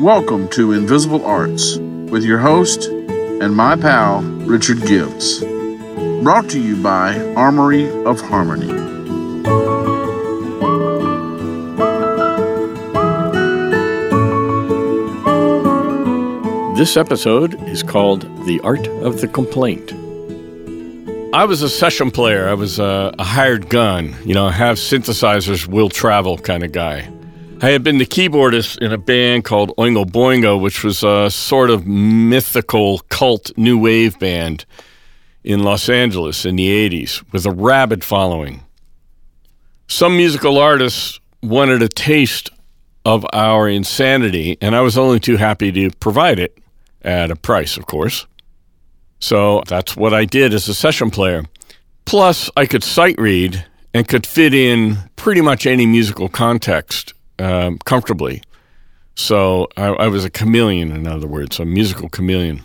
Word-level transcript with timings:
Welcome 0.00 0.48
to 0.50 0.72
Invisible 0.72 1.24
Arts 1.24 1.78
with 1.78 2.22
your 2.22 2.38
host 2.38 2.84
and 2.84 3.56
my 3.56 3.76
pal, 3.76 4.20
Richard 4.20 4.82
Gibbs. 4.82 5.40
Brought 6.22 6.50
to 6.50 6.60
you 6.60 6.76
by 6.82 7.18
Armory 7.34 7.88
of 8.04 8.20
Harmony. 8.20 8.66
This 16.76 16.98
episode 16.98 17.58
is 17.66 17.82
called 17.82 18.20
The 18.44 18.60
Art 18.62 18.86
of 18.86 19.22
the 19.22 19.28
Complaint. 19.28 19.94
I 21.34 21.46
was 21.46 21.62
a 21.62 21.70
session 21.70 22.10
player. 22.10 22.50
I 22.50 22.54
was 22.54 22.78
a, 22.78 23.14
a, 23.18 23.24
hired 23.24 23.70
gun, 23.70 24.14
you 24.26 24.34
know, 24.34 24.50
have 24.50 24.76
synthesizers 24.76 25.66
will 25.66 25.88
travel 25.88 26.36
kind 26.36 26.62
of 26.64 26.72
guy. 26.72 27.10
I 27.62 27.70
had 27.70 27.82
been 27.82 27.96
the 27.96 28.04
keyboardist 28.04 28.78
in 28.82 28.92
a 28.92 28.98
band 28.98 29.44
called 29.44 29.74
Oingo 29.78 30.04
Boingo, 30.04 30.60
which 30.60 30.84
was 30.84 31.02
a 31.02 31.30
sort 31.30 31.70
of 31.70 31.86
mythical 31.86 32.98
cult 33.08 33.50
new 33.56 33.78
wave 33.78 34.18
band 34.18 34.66
in 35.42 35.62
Los 35.62 35.88
Angeles 35.88 36.44
in 36.44 36.56
the 36.56 36.68
80s 36.68 37.24
with 37.32 37.46
a 37.46 37.50
rabid 37.50 38.04
following. 38.04 38.62
Some 39.88 40.18
musical 40.18 40.58
artists 40.58 41.18
wanted 41.42 41.80
a 41.80 41.88
taste 41.88 42.50
of 43.06 43.24
our 43.32 43.70
insanity, 43.70 44.58
and 44.60 44.76
I 44.76 44.82
was 44.82 44.98
only 44.98 45.18
too 45.18 45.38
happy 45.38 45.72
to 45.72 45.90
provide 45.92 46.38
it 46.38 46.58
at 47.00 47.30
a 47.30 47.36
price, 47.36 47.78
of 47.78 47.86
course. 47.86 48.26
So 49.18 49.62
that's 49.66 49.96
what 49.96 50.12
I 50.12 50.26
did 50.26 50.52
as 50.52 50.68
a 50.68 50.74
session 50.74 51.10
player. 51.10 51.44
Plus, 52.04 52.50
I 52.54 52.66
could 52.66 52.84
sight 52.84 53.18
read 53.18 53.64
and 53.94 54.06
could 54.06 54.26
fit 54.26 54.52
in 54.52 54.98
pretty 55.16 55.40
much 55.40 55.66
any 55.66 55.86
musical 55.86 56.28
context 56.28 57.14
um, 57.38 57.78
comfortably. 57.78 58.42
So 59.14 59.68
I, 59.76 59.86
I, 59.86 60.06
was 60.08 60.24
a 60.24 60.30
chameleon, 60.30 60.92
in 60.92 61.06
other 61.06 61.26
words, 61.26 61.58
a 61.58 61.64
musical 61.64 62.08
chameleon. 62.08 62.62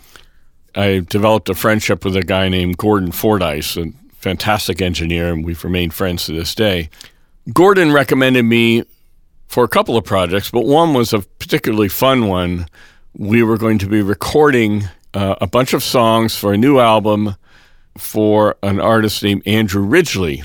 I 0.74 1.00
developed 1.08 1.48
a 1.48 1.54
friendship 1.54 2.04
with 2.04 2.16
a 2.16 2.22
guy 2.22 2.48
named 2.48 2.76
Gordon 2.76 3.10
Fordyce, 3.10 3.76
a 3.76 3.92
fantastic 4.12 4.82
engineer, 4.82 5.32
and 5.32 5.44
we've 5.44 5.64
remained 5.64 5.94
friends 5.94 6.26
to 6.26 6.32
this 6.32 6.54
day. 6.54 6.90
Gordon 7.52 7.92
recommended 7.92 8.44
me 8.44 8.84
for 9.48 9.64
a 9.64 9.68
couple 9.68 9.96
of 9.96 10.04
projects, 10.04 10.50
but 10.50 10.64
one 10.64 10.94
was 10.94 11.12
a 11.12 11.20
particularly 11.20 11.88
fun 11.88 12.26
one. 12.26 12.66
We 13.14 13.42
were 13.42 13.58
going 13.58 13.78
to 13.78 13.86
be 13.86 14.00
recording 14.00 14.84
uh, 15.14 15.36
a 15.40 15.46
bunch 15.46 15.74
of 15.74 15.82
songs 15.82 16.36
for 16.36 16.52
a 16.52 16.58
new 16.58 16.78
album 16.78 17.36
for 17.98 18.56
an 18.62 18.80
artist 18.80 19.22
named 19.22 19.42
Andrew 19.46 19.84
Ridgeley. 19.84 20.44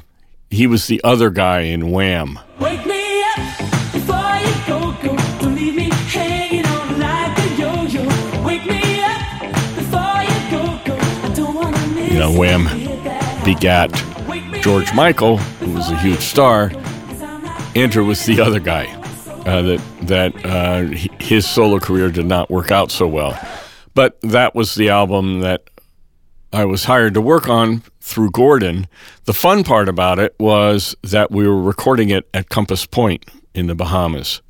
He 0.50 0.68
was 0.68 0.88
the 0.88 1.02
other 1.04 1.30
guy 1.30 1.62
in 1.62 1.92
Wham. 1.92 2.40
You 2.60 2.87
know, 12.28 12.40
Wham 12.40 12.66
begat 13.44 13.92
George 14.62 14.94
Michael, 14.94 15.38
who 15.38 15.74
was 15.74 15.90
a 15.90 15.98
huge 15.98 16.20
star. 16.20 16.72
Andrew 17.76 18.06
was 18.06 18.26
the 18.26 18.42
other 18.42 18.60
guy. 18.60 18.94
Uh, 19.46 19.62
that 19.62 19.82
that 20.02 20.46
uh, 20.46 20.82
his 21.24 21.50
solo 21.50 21.80
career 21.80 22.12
did 22.12 22.26
not 22.26 22.50
work 22.50 22.70
out 22.70 22.92
so 22.92 23.08
well, 23.08 23.40
but 23.94 24.20
that 24.20 24.54
was 24.54 24.76
the 24.76 24.90
album 24.90 25.40
that 25.40 25.70
I 26.52 26.66
was 26.66 26.84
hired 26.84 27.14
to 27.14 27.22
work 27.22 27.48
on 27.48 27.82
through 28.02 28.32
Gordon. 28.32 28.88
The 29.24 29.34
fun 29.34 29.64
part 29.64 29.88
about 29.88 30.20
it 30.20 30.36
was 30.38 30.98
that 31.02 31.32
we 31.32 31.48
were 31.48 31.62
recording 31.62 32.10
it 32.10 32.28
at 32.34 32.50
Compass 32.50 32.86
Point 32.86 33.24
in 33.54 33.68
the 33.68 33.76
Bahamas, 33.76 34.42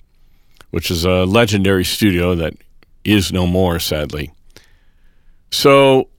which 0.71 0.89
is 0.89 1.05
a 1.05 1.25
legendary 1.25 1.85
studio 1.85 2.33
that 2.33 2.55
is 3.03 3.31
no 3.31 3.45
more, 3.45 3.77
sadly. 3.77 4.31
So 5.51 6.09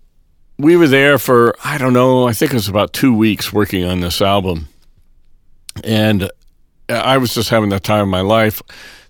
we 0.58 0.76
were 0.76 0.88
there 0.88 1.18
for, 1.18 1.54
I 1.64 1.78
don't 1.78 1.92
know, 1.92 2.26
I 2.26 2.32
think 2.32 2.52
it 2.52 2.56
was 2.56 2.68
about 2.68 2.92
two 2.92 3.14
weeks 3.14 3.52
working 3.52 3.84
on 3.84 4.00
this 4.00 4.20
album. 4.20 4.68
And 5.84 6.30
I 6.88 7.18
was 7.18 7.32
just 7.34 7.50
having 7.50 7.68
the 7.70 7.78
time 7.78 8.02
of 8.02 8.08
my 8.08 8.22
life. 8.22 8.60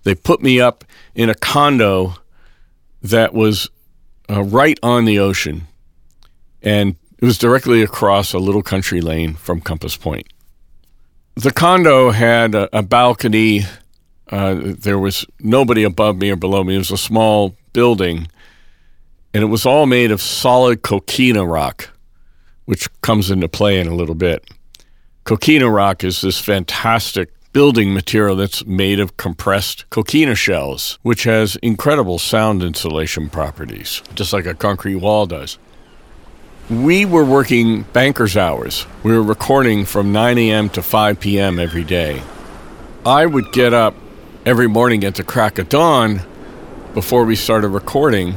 They 0.03 0.13
put 0.13 0.41
me 0.41 0.61
up 0.61 0.83
in 1.15 1.29
a 1.29 1.35
condo 1.35 2.15
that 3.01 3.33
was 3.33 3.69
uh, 4.29 4.43
right 4.43 4.77
on 4.83 5.05
the 5.05 5.19
ocean. 5.19 5.67
And 6.61 6.95
it 7.17 7.25
was 7.25 7.37
directly 7.37 7.81
across 7.81 8.33
a 8.33 8.39
little 8.39 8.61
country 8.61 9.01
lane 9.01 9.33
from 9.33 9.59
Compass 9.59 9.97
Point. 9.97 10.27
The 11.35 11.51
condo 11.51 12.11
had 12.11 12.53
a, 12.53 12.77
a 12.77 12.83
balcony. 12.83 13.63
Uh, 14.29 14.55
there 14.59 14.99
was 14.99 15.25
nobody 15.39 15.83
above 15.83 16.17
me 16.17 16.29
or 16.29 16.35
below 16.35 16.63
me. 16.63 16.75
It 16.75 16.79
was 16.79 16.91
a 16.91 16.97
small 16.97 17.55
building 17.73 18.27
and 19.33 19.43
it 19.43 19.47
was 19.47 19.65
all 19.65 19.85
made 19.85 20.11
of 20.11 20.21
solid 20.21 20.81
coquina 20.81 21.45
rock, 21.45 21.89
which 22.65 22.87
comes 23.01 23.29
into 23.29 23.47
play 23.47 23.79
in 23.79 23.87
a 23.87 23.95
little 23.95 24.15
bit. 24.15 24.49
Coquina 25.23 25.69
rock 25.69 26.03
is 26.03 26.21
this 26.21 26.39
fantastic 26.39 27.29
building 27.51 27.93
material 27.93 28.35
that's 28.35 28.65
made 28.65 28.99
of 28.99 29.17
compressed 29.17 29.89
coquina 29.89 30.35
shells, 30.35 30.99
which 31.01 31.23
has 31.23 31.55
incredible 31.57 32.19
sound 32.19 32.63
insulation 32.63 33.29
properties, 33.29 34.01
just 34.15 34.33
like 34.33 34.45
a 34.45 34.53
concrete 34.53 34.95
wall 34.95 35.25
does. 35.25 35.57
We 36.69 37.05
were 37.05 37.25
working 37.25 37.83
banker's 37.93 38.37
hours. 38.37 38.85
We 39.01 39.13
were 39.13 39.23
recording 39.23 39.85
from 39.85 40.11
9 40.11 40.37
a.m. 40.37 40.69
to 40.69 40.83
5 40.83 41.19
p.m. 41.19 41.57
every 41.57 41.83
day. 41.83 42.21
I 43.05 43.25
would 43.25 43.51
get 43.51 43.73
up 43.73 43.95
every 44.45 44.67
morning 44.67 45.03
at 45.03 45.15
the 45.15 45.23
crack 45.23 45.57
of 45.57 45.69
dawn 45.69 46.21
before 46.93 47.25
we 47.25 47.35
started 47.35 47.69
recording 47.69 48.35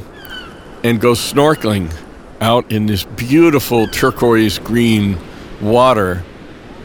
and 0.84 1.00
go 1.00 1.12
snorkeling 1.12 1.94
out 2.40 2.70
in 2.72 2.86
this 2.86 3.04
beautiful 3.04 3.86
turquoise 3.86 4.58
green 4.58 5.16
water 5.60 6.24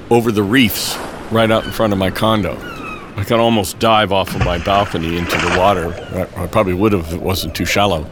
over 0.10 0.32
the 0.32 0.44
reefs 0.44 0.96
right 1.32 1.50
out 1.50 1.66
in 1.66 1.72
front 1.72 1.94
of 1.94 2.00
my 2.00 2.12
condo. 2.12 2.56
I 3.18 3.24
could 3.24 3.40
almost 3.40 3.80
dive 3.80 4.12
off 4.12 4.36
of 4.36 4.46
my 4.46 4.60
balcony 4.60 5.18
into 5.18 5.36
the 5.38 5.56
water. 5.58 5.88
I 6.38 6.46
probably 6.46 6.76
would 6.76 6.94
have 6.94 7.08
if 7.08 7.14
it 7.14 7.22
wasn't 7.22 7.56
too 7.56 7.66
shallow. 7.66 8.06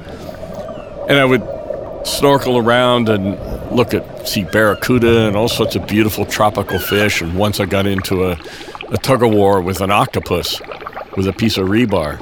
And 1.08 1.20
I 1.20 1.26
would 1.26 1.44
snorkel 2.08 2.58
around 2.58 3.10
and 3.10 3.38
look 3.72 3.94
at 3.94 4.28
see 4.28 4.44
barracuda 4.44 5.28
and 5.28 5.36
all 5.36 5.48
sorts 5.48 5.76
of 5.76 5.86
beautiful 5.86 6.26
tropical 6.26 6.80
fish. 6.80 7.22
And 7.22 7.38
once 7.38 7.60
I 7.60 7.66
got 7.66 7.86
into 7.86 8.26
a, 8.26 8.40
a 8.90 8.98
tug 8.98 9.22
of 9.22 9.32
war 9.32 9.62
with 9.62 9.82
an 9.82 9.92
octopus 9.92 10.60
with 11.16 11.28
a 11.28 11.34
piece 11.34 11.58
of 11.58 11.68
rebar. 11.68 12.20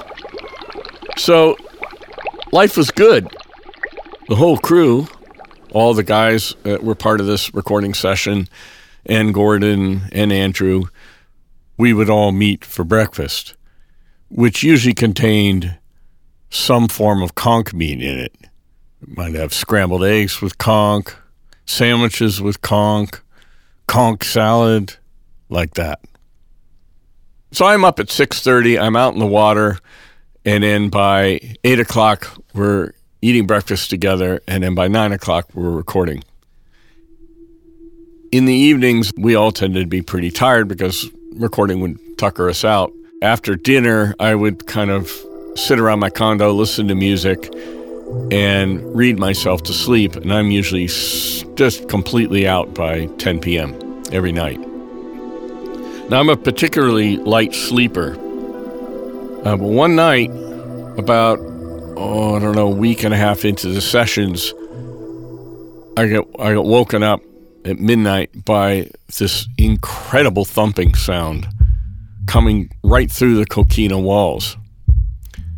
So 1.17 1.55
life 2.51 2.75
was 2.75 2.91
good 2.91 3.33
the 4.27 4.35
whole 4.35 4.57
crew, 4.57 5.07
all 5.71 5.93
the 5.93 6.03
guys 6.03 6.55
that 6.63 6.83
were 6.83 6.95
part 6.95 7.19
of 7.19 7.27
this 7.27 7.53
recording 7.53 7.93
session, 7.93 8.47
and 9.05 9.33
Gordon 9.33 10.03
and 10.11 10.31
Andrew, 10.31 10.85
we 11.77 11.93
would 11.93 12.09
all 12.09 12.31
meet 12.31 12.63
for 12.63 12.83
breakfast, 12.83 13.55
which 14.29 14.63
usually 14.63 14.93
contained 14.93 15.77
some 16.49 16.87
form 16.87 17.21
of 17.21 17.35
conch 17.35 17.73
meat 17.73 18.01
in 18.01 18.19
it. 18.19 18.35
it 19.01 19.17
might 19.17 19.33
have 19.33 19.53
scrambled 19.53 20.03
eggs 20.03 20.41
with 20.41 20.57
conch, 20.57 21.07
sandwiches 21.65 22.41
with 22.41 22.61
conch, 22.61 23.15
conch 23.87 24.23
salad, 24.23 24.95
like 25.49 25.73
that. 25.73 25.99
So 27.51 27.65
I'm 27.65 27.83
up 27.83 27.99
at 27.99 28.09
6:30. 28.09 28.79
I'm 28.79 28.95
out 28.95 29.13
in 29.13 29.19
the 29.19 29.27
water, 29.27 29.77
and 30.45 30.63
then 30.63 30.89
by 30.89 31.39
eight 31.63 31.79
o'clock, 31.79 32.31
we're 32.53 32.93
eating 33.23 33.47
breakfast 33.47 33.89
together, 33.89 34.41
and 34.49 34.63
then 34.63 34.75
by 34.75 34.89
nine 34.89 35.13
o'clock, 35.13 35.47
we 35.53 35.63
were 35.63 35.71
recording. 35.71 36.21
In 38.33 38.43
the 38.43 38.53
evenings, 38.53 39.13
we 39.17 39.33
all 39.33 39.53
tended 39.53 39.83
to 39.83 39.87
be 39.87 40.01
pretty 40.01 40.29
tired 40.29 40.67
because 40.67 41.09
recording 41.35 41.79
would 41.79 41.97
tucker 42.17 42.49
us 42.49 42.65
out. 42.65 42.91
After 43.21 43.55
dinner, 43.55 44.13
I 44.19 44.35
would 44.35 44.67
kind 44.67 44.91
of 44.91 45.09
sit 45.55 45.79
around 45.79 45.99
my 45.99 46.09
condo, 46.09 46.51
listen 46.51 46.89
to 46.89 46.95
music, 46.95 47.49
and 48.29 48.81
read 48.93 49.17
myself 49.17 49.63
to 49.63 49.73
sleep. 49.73 50.17
And 50.17 50.33
I'm 50.33 50.51
usually 50.51 50.87
just 51.55 51.87
completely 51.87 52.45
out 52.45 52.73
by 52.73 53.05
10 53.19 53.39
p.m. 53.39 54.03
every 54.11 54.33
night. 54.33 54.59
Now, 56.09 56.19
I'm 56.19 56.27
a 56.27 56.35
particularly 56.35 57.17
light 57.17 57.55
sleeper. 57.55 58.15
Uh, 59.45 59.55
but 59.55 59.59
one 59.59 59.95
night, 59.95 60.29
about 60.97 61.39
oh, 61.97 62.35
I 62.35 62.39
don't 62.39 62.55
know, 62.55 62.69
week 62.69 63.03
and 63.03 63.13
a 63.13 63.17
half 63.17 63.45
into 63.45 63.69
the 63.69 63.81
sessions, 63.81 64.53
I 65.97 66.07
get 66.07 66.25
I 66.39 66.53
got 66.53 66.65
woken 66.65 67.03
up 67.03 67.21
at 67.65 67.79
midnight 67.79 68.45
by 68.45 68.89
this 69.17 69.47
incredible 69.57 70.45
thumping 70.45 70.95
sound 70.95 71.47
coming 72.27 72.69
right 72.83 73.11
through 73.11 73.35
the 73.35 73.45
coquina 73.45 73.99
walls. 73.99 74.57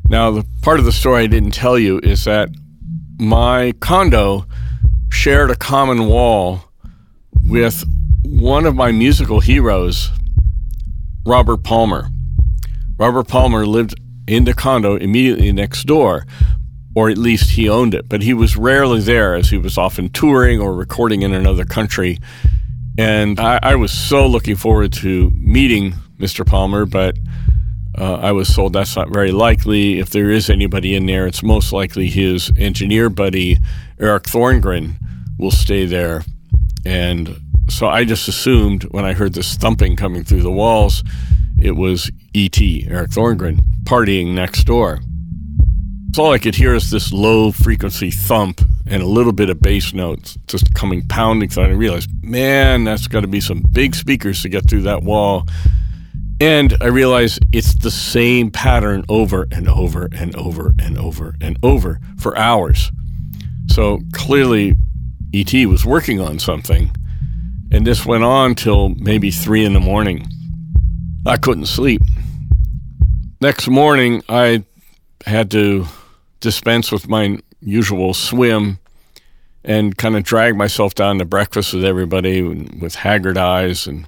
Now, 0.10 0.32
the 0.32 0.46
part 0.62 0.80
of 0.80 0.86
the 0.86 0.92
story 0.92 1.24
I 1.24 1.28
didn't 1.28 1.52
tell 1.52 1.80
you 1.80 2.00
is 2.00 2.26
that 2.26 2.50
my 3.20 3.74
condo 3.80 4.46
shared 5.10 5.50
a 5.50 5.56
common 5.56 6.08
wall 6.08 6.66
with 7.44 7.84
one 8.24 8.66
of 8.66 8.76
my 8.76 8.92
musical 8.92 9.40
heroes, 9.40 10.12
Robert 11.26 11.64
Palmer. 11.64 12.10
Robert 12.98 13.28
Palmer 13.28 13.66
lived 13.66 13.96
in 14.28 14.46
the 14.46 14.54
condo 14.54 14.96
immediately 14.96 15.52
next 15.52 15.84
door, 15.84 16.26
or 16.96 17.10
at 17.10 17.18
least 17.18 17.52
he 17.52 17.70
owned 17.70 17.94
it. 17.94 18.08
But 18.10 18.22
he 18.22 18.34
was 18.34 18.58
rarely 18.58 19.02
there 19.02 19.36
as 19.36 19.50
he 19.50 19.58
was 19.58 19.78
often 19.78 20.10
touring 20.10 20.60
or 20.60 20.74
recording 20.74 21.22
in 21.22 21.34
another 21.34 21.66
country. 21.66 22.20
And 22.98 23.40
I, 23.40 23.60
I 23.62 23.76
was 23.76 23.92
so 23.92 24.26
looking 24.26 24.56
forward 24.56 24.94
to 24.94 25.30
meeting 25.32 25.94
Mr. 26.18 26.46
Palmer, 26.46 26.86
but 26.86 27.18
uh, 27.98 28.16
I 28.16 28.32
was 28.32 28.54
told 28.54 28.74
that's 28.74 28.96
not 28.96 29.10
very 29.10 29.32
likely. 29.32 30.00
If 30.00 30.10
there 30.10 30.30
is 30.30 30.50
anybody 30.50 30.96
in 30.96 31.06
there, 31.06 31.28
it's 31.28 31.44
most 31.44 31.72
likely 31.72 32.08
his 32.08 32.52
engineer 32.58 33.10
buddy, 33.10 33.58
Eric 34.00 34.24
Thorngren, 34.24 34.96
will 35.38 35.52
stay 35.52 35.86
there. 35.86 36.24
And 36.86 37.40
so 37.70 37.88
I 37.88 38.04
just 38.06 38.28
assumed 38.28 38.84
when 38.92 39.06
I 39.06 39.14
heard 39.14 39.34
this 39.34 39.56
thumping 39.56 39.96
coming 39.96 40.24
through 40.24 40.44
the 40.44 40.52
walls, 40.52 41.04
it 41.60 41.72
was 41.72 42.12
E.T., 42.34 42.88
Eric 42.90 43.12
Thorngren, 43.12 43.60
partying 43.84 44.34
next 44.34 44.66
door. 44.66 45.00
So 46.14 46.24
all 46.24 46.32
I 46.32 46.38
could 46.38 46.56
hear 46.56 46.74
is 46.74 46.92
this 46.92 47.12
low 47.12 47.52
frequency 47.52 48.10
thump 48.10 48.62
and 48.88 49.02
a 49.02 49.06
little 49.06 49.34
bit 49.34 49.50
of 49.50 49.60
bass 49.60 49.94
notes 49.94 50.38
just 50.48 50.74
coming 50.74 51.06
pounding. 51.08 51.50
And 51.58 51.68
I 51.68 51.76
realized, 51.76 52.10
man, 52.24 52.84
that's 52.84 53.08
got 53.08 53.22
to 53.22 53.28
be 53.28 53.42
some 53.42 53.64
big 53.72 53.96
speakers 53.96 54.42
to 54.42 54.50
get 54.50 54.70
through 54.70 54.84
that 54.84 55.04
wall. 55.04 55.46
And 56.40 56.78
I 56.82 56.88
realized 56.88 57.40
it's 57.52 57.76
the 57.76 57.92
same 57.92 58.52
pattern 58.52 59.04
over 59.10 59.48
and 59.52 59.68
over 59.68 60.10
and 60.14 60.36
over 60.36 60.74
and 60.80 60.98
over 60.98 61.36
and 61.42 61.58
over 61.64 62.00
for 62.18 62.38
hours. 62.38 62.92
So 63.68 64.00
clearly, 64.14 64.76
ET 65.34 65.54
was 65.68 65.86
working 65.86 66.22
on 66.22 66.40
something. 66.40 66.92
And 67.72 67.86
this 67.86 68.06
went 68.06 68.24
on 68.24 68.56
till 68.56 68.90
maybe 68.90 69.32
three 69.32 69.66
in 69.66 69.74
the 69.74 69.80
morning. 69.80 70.28
I 71.26 71.38
couldn't 71.38 71.66
sleep. 71.66 72.02
Next 73.42 73.68
morning, 73.68 74.22
I 74.30 74.64
had 75.26 75.50
to 75.52 75.88
dispense 76.40 76.92
with 76.92 77.10
my 77.10 77.40
usual 77.62 78.14
swim 78.14 78.78
and 79.64 79.98
kind 79.98 80.16
of 80.16 80.24
drag 80.24 80.56
myself 80.56 80.94
down 80.94 81.18
to 81.18 81.26
breakfast 81.26 81.74
with 81.74 81.84
everybody 81.84 82.44
with 82.44 82.94
haggard 82.94 83.38
eyes. 83.40 83.88
And 83.88 84.08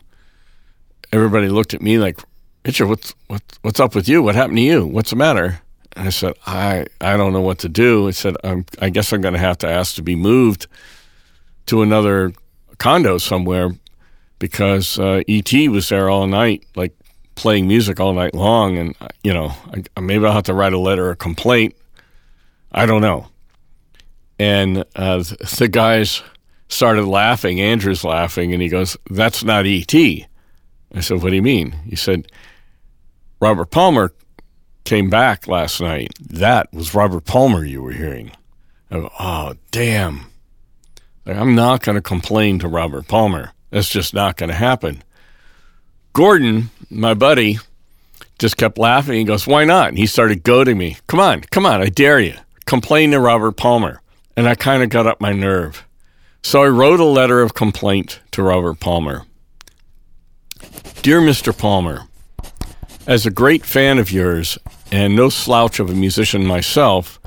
everybody 1.11 1.49
looked 1.49 1.73
at 1.73 1.81
me 1.81 1.97
like, 1.97 2.19
what's, 2.63 3.15
what, 3.25 3.41
what's 3.63 3.79
up 3.79 3.95
with 3.95 4.07
you? 4.07 4.21
What 4.21 4.35
happened 4.35 4.57
to 4.57 4.63
you? 4.63 4.85
What's 4.85 5.09
the 5.09 5.15
matter? 5.15 5.59
And 5.93 6.07
I 6.07 6.11
said, 6.11 6.33
I, 6.45 6.85
I 7.01 7.17
don't 7.17 7.33
know 7.33 7.41
what 7.41 7.57
to 7.59 7.69
do. 7.69 8.07
I 8.07 8.11
said, 8.11 8.35
I 8.79 8.89
guess 8.91 9.11
I'm 9.11 9.21
going 9.21 9.33
to 9.33 9.39
have 9.39 9.57
to 9.59 9.67
ask 9.67 9.95
to 9.95 10.03
be 10.03 10.15
moved 10.15 10.67
to 11.65 11.81
another 11.81 12.33
condo 12.77 13.17
somewhere 13.17 13.71
because 14.37 14.99
uh, 14.99 15.23
ET 15.27 15.51
was 15.69 15.89
there 15.89 16.09
all 16.09 16.27
night, 16.27 16.63
like 16.75 16.93
playing 17.37 17.67
music 17.67 17.99
all 17.99 18.13
night 18.13 18.35
long. 18.35 18.77
And, 18.77 18.95
you 19.23 19.33
know, 19.33 19.53
I, 19.95 19.99
maybe 20.01 20.25
I'll 20.25 20.33
have 20.33 20.43
to 20.43 20.53
write 20.53 20.73
a 20.73 20.79
letter 20.79 21.09
of 21.09 21.17
complaint. 21.19 21.75
I 22.71 22.85
don't 22.85 23.01
know. 23.01 23.27
And 24.39 24.83
uh, 24.95 25.23
the 25.57 25.69
guys 25.71 26.21
started 26.67 27.05
laughing. 27.05 27.61
Andrew's 27.61 28.03
laughing, 28.03 28.53
and 28.53 28.61
he 28.61 28.69
goes, 28.69 28.97
That's 29.09 29.43
not 29.43 29.65
ET. 29.65 29.93
I 29.93 30.99
said, 30.99 31.23
What 31.23 31.29
do 31.29 31.35
you 31.35 31.41
mean? 31.41 31.71
He 31.85 31.95
said, 31.95 32.31
Robert 33.39 33.71
Palmer 33.71 34.13
came 34.83 35.09
back 35.09 35.47
last 35.47 35.81
night. 35.81 36.11
That 36.19 36.71
was 36.73 36.93
Robert 36.93 37.25
Palmer 37.25 37.63
you 37.63 37.81
were 37.81 37.91
hearing. 37.91 38.31
I 38.91 38.99
go, 38.99 39.11
Oh, 39.19 39.53
damn. 39.71 40.25
I'm 41.25 41.55
not 41.55 41.83
going 41.83 41.95
to 41.95 42.01
complain 42.01 42.59
to 42.59 42.67
Robert 42.67 43.07
Palmer. 43.07 43.51
That's 43.69 43.89
just 43.89 44.13
not 44.13 44.37
going 44.37 44.49
to 44.49 44.55
happen. 44.55 45.03
Gordon, 46.17 46.71
my 46.89 47.13
buddy, 47.13 47.59
just 48.39 48.57
kept 48.57 48.79
laughing. 48.79 49.19
He 49.19 49.23
goes, 49.23 49.45
Why 49.45 49.65
not? 49.65 49.89
And 49.89 49.99
he 49.99 50.07
started 50.07 50.41
goading 50.41 50.75
me. 50.75 50.97
Come 51.05 51.19
on, 51.19 51.41
come 51.41 51.63
on, 51.63 51.79
I 51.79 51.89
dare 51.89 52.19
you. 52.19 52.33
Complain 52.65 53.11
to 53.11 53.19
Robert 53.19 53.51
Palmer. 53.51 54.01
And 54.35 54.49
I 54.49 54.55
kind 54.55 54.81
of 54.81 54.89
got 54.89 55.05
up 55.05 55.21
my 55.21 55.31
nerve. 55.31 55.85
So 56.41 56.63
I 56.63 56.69
wrote 56.69 56.99
a 56.99 57.05
letter 57.05 57.43
of 57.43 57.53
complaint 57.53 58.19
to 58.31 58.41
Robert 58.41 58.79
Palmer. 58.79 59.25
Dear 61.03 61.21
Mr. 61.21 61.55
Palmer, 61.55 62.05
as 63.05 63.27
a 63.27 63.31
great 63.31 63.63
fan 63.63 63.99
of 63.99 64.11
yours 64.11 64.57
and 64.91 65.15
no 65.15 65.29
slouch 65.29 65.79
of 65.79 65.91
a 65.91 65.93
musician 65.93 66.47
myself, 66.47 67.19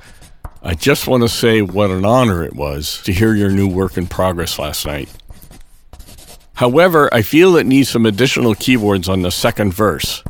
I 0.64 0.74
just 0.74 1.06
want 1.06 1.22
to 1.22 1.28
say 1.28 1.62
what 1.62 1.90
an 1.92 2.04
honor 2.04 2.42
it 2.42 2.56
was 2.56 3.00
to 3.04 3.12
hear 3.12 3.36
your 3.36 3.50
new 3.50 3.68
work 3.68 3.96
in 3.96 4.08
progress 4.08 4.58
last 4.58 4.84
night. 4.84 5.08
However, 6.60 7.08
I 7.10 7.22
feel 7.22 7.56
it 7.56 7.64
needs 7.64 7.88
some 7.88 8.04
additional 8.04 8.54
keyboards 8.54 9.08
on 9.08 9.22
the 9.22 9.30
second 9.30 9.72
verse. 9.72 10.22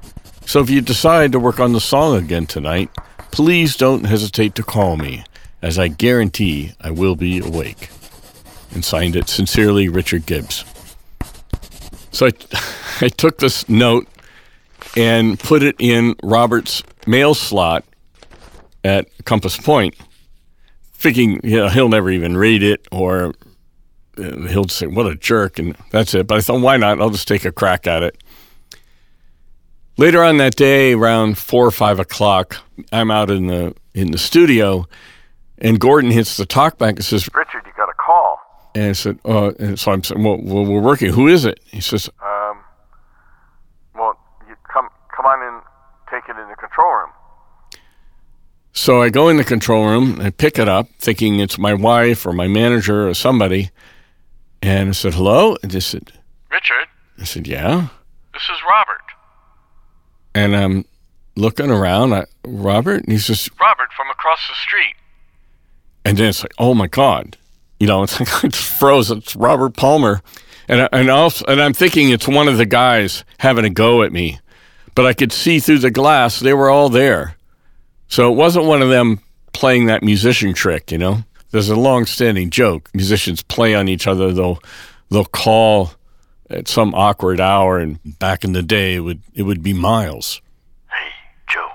So 0.46 0.60
if 0.60 0.70
you 0.70 0.80
decide 0.80 1.32
to 1.32 1.40
work 1.40 1.58
on 1.58 1.72
the 1.72 1.80
song 1.80 2.16
again 2.16 2.46
tonight, 2.46 2.88
please 3.32 3.74
don't 3.74 4.04
hesitate 4.04 4.54
to 4.54 4.62
call 4.62 4.96
me, 4.96 5.24
as 5.60 5.76
I 5.76 5.88
guarantee 5.88 6.72
I 6.80 6.92
will 6.92 7.16
be 7.16 7.40
awake. 7.40 7.90
And 8.72 8.84
signed 8.84 9.16
it 9.16 9.28
sincerely, 9.28 9.88
Richard 9.88 10.24
Gibbs. 10.24 10.64
So 12.12 12.28
I, 12.28 12.30
I 13.00 13.08
took 13.08 13.38
this 13.38 13.68
note 13.68 14.06
and 14.96 15.36
put 15.36 15.64
it 15.64 15.74
in 15.80 16.14
Robert's 16.22 16.84
mail 17.08 17.34
slot 17.34 17.84
at 18.84 19.08
Compass 19.24 19.56
Point, 19.56 19.96
thinking 20.92 21.40
you 21.42 21.56
know, 21.56 21.68
he'll 21.68 21.88
never 21.88 22.08
even 22.08 22.36
read 22.36 22.62
it 22.62 22.86
or 22.92 23.34
he'll 24.48 24.68
say, 24.68 24.86
"What 24.86 25.06
a 25.06 25.14
jerk," 25.14 25.58
and 25.58 25.76
that's 25.90 26.14
it. 26.14 26.26
But 26.26 26.38
I 26.38 26.40
thought, 26.40 26.60
why 26.60 26.76
not? 26.76 27.00
I'll 27.00 27.10
just 27.10 27.28
take 27.28 27.44
a 27.44 27.52
crack 27.52 27.86
at 27.86 28.02
it. 28.02 28.22
Later 29.96 30.22
on 30.22 30.38
that 30.38 30.56
day, 30.56 30.94
around 30.94 31.36
four 31.36 31.66
or 31.66 31.70
five 31.70 31.98
o'clock, 31.98 32.56
I'm 32.92 33.10
out 33.10 33.30
in 33.30 33.48
the 33.48 33.74
in 33.94 34.12
the 34.12 34.18
studio, 34.18 34.86
and 35.58 35.78
Gordon 35.78 36.10
hits 36.10 36.36
the 36.36 36.46
talkback 36.46 36.96
and 36.96 37.04
says, 37.04 37.28
"Richard, 37.34 37.62
you 37.66 37.72
got 37.76 37.88
a 37.88 37.94
call." 37.94 38.38
And 38.74 38.90
I 38.90 38.92
said, 38.92 39.18
"Oh," 39.24 39.54
and 39.58 39.78
so 39.78 39.92
I'm 39.92 40.02
saying, 40.02 40.22
well, 40.22 40.38
well, 40.42 40.64
we're 40.64 40.80
working. 40.80 41.12
Who 41.12 41.28
is 41.28 41.44
it?" 41.44 41.60
He 41.66 41.80
says, 41.80 42.08
"Um, 42.22 42.58
well, 43.94 44.18
you 44.48 44.54
come 44.72 44.88
come 45.14 45.26
on 45.26 45.42
in, 45.42 45.60
take 46.10 46.28
it 46.28 46.40
in 46.40 46.48
the 46.48 46.56
control 46.56 46.92
room." 46.92 47.10
So 48.72 49.02
I 49.02 49.10
go 49.10 49.28
in 49.28 49.36
the 49.36 49.44
control 49.44 49.84
room, 49.86 50.20
I 50.20 50.30
pick 50.30 50.58
it 50.58 50.68
up, 50.68 50.88
thinking 50.98 51.40
it's 51.40 51.58
my 51.58 51.74
wife 51.74 52.24
or 52.24 52.32
my 52.32 52.46
manager 52.46 53.08
or 53.08 53.14
somebody. 53.14 53.70
And 54.62 54.90
I 54.90 54.92
said, 54.92 55.14
hello? 55.14 55.56
And 55.62 55.72
they 55.72 55.80
said, 55.80 56.12
Richard? 56.50 56.86
I 57.18 57.24
said, 57.24 57.46
yeah. 57.46 57.88
This 58.32 58.42
is 58.42 58.58
Robert. 58.68 59.00
And 60.34 60.56
I'm 60.56 60.84
looking 61.36 61.70
around 61.70 62.12
at 62.12 62.28
Robert, 62.44 63.02
and 63.04 63.12
he 63.12 63.18
says, 63.18 63.48
Robert 63.60 63.92
from 63.96 64.10
across 64.10 64.46
the 64.48 64.54
street. 64.54 64.94
And 66.04 66.16
then 66.16 66.28
it's 66.28 66.42
like, 66.42 66.54
oh 66.58 66.74
my 66.74 66.86
God. 66.86 67.36
You 67.78 67.86
know, 67.86 68.02
it's 68.02 68.18
like, 68.20 68.44
I 68.44 68.48
just 68.48 68.78
froze. 68.78 69.10
It's 69.10 69.34
Robert 69.36 69.76
Palmer. 69.76 70.22
And, 70.68 70.82
I, 70.82 70.88
and, 70.92 71.10
also, 71.10 71.44
and 71.46 71.60
I'm 71.60 71.72
thinking 71.72 72.10
it's 72.10 72.28
one 72.28 72.48
of 72.48 72.58
the 72.58 72.66
guys 72.66 73.24
having 73.38 73.64
a 73.64 73.70
go 73.70 74.02
at 74.02 74.12
me. 74.12 74.38
But 74.94 75.06
I 75.06 75.14
could 75.14 75.32
see 75.32 75.58
through 75.60 75.78
the 75.78 75.90
glass, 75.90 76.40
they 76.40 76.52
were 76.52 76.68
all 76.68 76.88
there. 76.88 77.36
So 78.08 78.30
it 78.30 78.36
wasn't 78.36 78.66
one 78.66 78.82
of 78.82 78.88
them 78.88 79.20
playing 79.52 79.86
that 79.86 80.02
musician 80.02 80.52
trick, 80.52 80.90
you 80.92 80.98
know? 80.98 81.24
There's 81.50 81.68
a 81.68 81.76
long-standing 81.76 82.50
joke. 82.50 82.90
Musicians 82.94 83.42
play 83.42 83.74
on 83.74 83.88
each 83.88 84.06
other. 84.06 84.32
They'll 84.32 84.60
they'll 85.10 85.24
call 85.24 85.92
at 86.48 86.68
some 86.68 86.94
awkward 86.94 87.40
hour, 87.40 87.78
and 87.78 87.98
back 88.18 88.44
in 88.44 88.52
the 88.52 88.62
day, 88.62 88.96
it 88.96 89.00
would 89.00 89.22
it 89.34 89.42
would 89.42 89.62
be 89.62 89.72
Miles. 89.72 90.40
Hey, 90.88 91.10
Joe, 91.48 91.68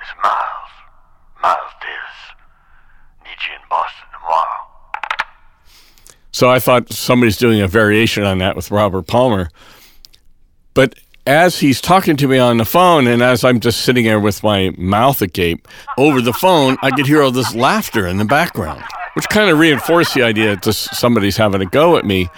it's 0.00 0.10
Miles. 0.22 0.70
Miles 1.42 1.72
Davis. 1.80 3.24
Need 3.24 3.48
you 3.48 3.54
in 3.54 3.68
Boston 3.68 4.06
tomorrow. 4.12 4.46
So 6.32 6.48
I 6.48 6.58
thought 6.58 6.92
somebody's 6.92 7.36
doing 7.36 7.60
a 7.60 7.68
variation 7.68 8.24
on 8.24 8.38
that 8.38 8.56
with 8.56 8.70
Robert 8.70 9.06
Palmer, 9.06 9.50
but 10.74 10.94
as 11.26 11.60
he's 11.60 11.80
talking 11.80 12.16
to 12.16 12.26
me 12.26 12.38
on 12.38 12.56
the 12.56 12.64
phone, 12.64 13.06
and 13.06 13.22
as 13.22 13.44
I'm 13.44 13.60
just 13.60 13.82
sitting 13.82 14.04
there 14.04 14.18
with 14.18 14.42
my 14.42 14.70
mouth 14.78 15.20
agape 15.20 15.68
over 15.98 16.22
the 16.22 16.32
phone, 16.32 16.78
I 16.82 16.90
could 16.90 17.06
hear 17.06 17.22
all 17.22 17.30
this 17.30 17.54
laughter 17.54 18.06
in 18.06 18.16
the 18.16 18.24
background 18.24 18.82
which 19.14 19.28
kind 19.28 19.50
of 19.50 19.58
reinforced 19.58 20.14
the 20.14 20.22
idea 20.22 20.56
that 20.56 20.72
somebody's 20.72 21.36
having 21.36 21.60
a 21.60 21.66
go 21.66 21.96
at 21.96 22.04
me. 22.04 22.28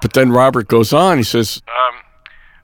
But 0.00 0.12
then 0.14 0.32
Robert 0.32 0.68
goes 0.68 0.92
on. 0.92 1.16
He 1.18 1.24
says, 1.24 1.62
um, 1.68 1.94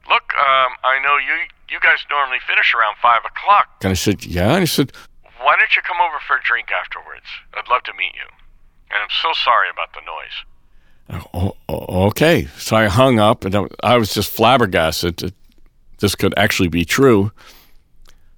"Look, 0.09 0.35
um, 0.39 0.73
I 0.85 0.99
know 1.03 1.17
you 1.17 1.47
you 1.71 1.79
guys 1.81 1.99
normally 2.11 2.39
finish 2.47 2.75
around 2.75 2.97
five 3.01 3.21
o'clock." 3.25 3.69
And 3.83 3.91
I 3.91 3.95
said, 3.95 4.25
"Yeah." 4.25 4.53
And 4.53 4.61
he 4.61 4.67
said, 4.67 4.93
"Why 5.41 5.57
don't 5.57 5.75
you 5.77 5.83
come 5.83 5.99
over 6.01 6.19
for 6.27 6.37
a 6.37 6.43
drink 6.43 6.69
afterwards? 6.73 7.27
I'd 7.55 7.69
love 7.69 7.85
to 7.85 7.93
meet 7.95 8.15
you." 8.15 8.29
And 8.91 9.03
I'm 9.03 9.15
so 9.23 9.33
sorry 9.45 9.69
about 9.71 9.93
the 9.95 10.01
noise. 10.05 11.25
Oh, 11.33 11.57
oh 11.69 12.07
okay. 12.09 12.49
So 12.59 12.77
I 12.77 12.87
hung 12.87 13.19
up, 13.19 13.45
and 13.45 13.69
I 13.83 13.97
was 13.97 14.13
just 14.13 14.31
flabbergasted 14.33 15.19
that 15.19 15.35
this 16.01 16.15
could 16.15 16.35
actually 16.37 16.69
be 16.69 16.85
true. 16.85 17.33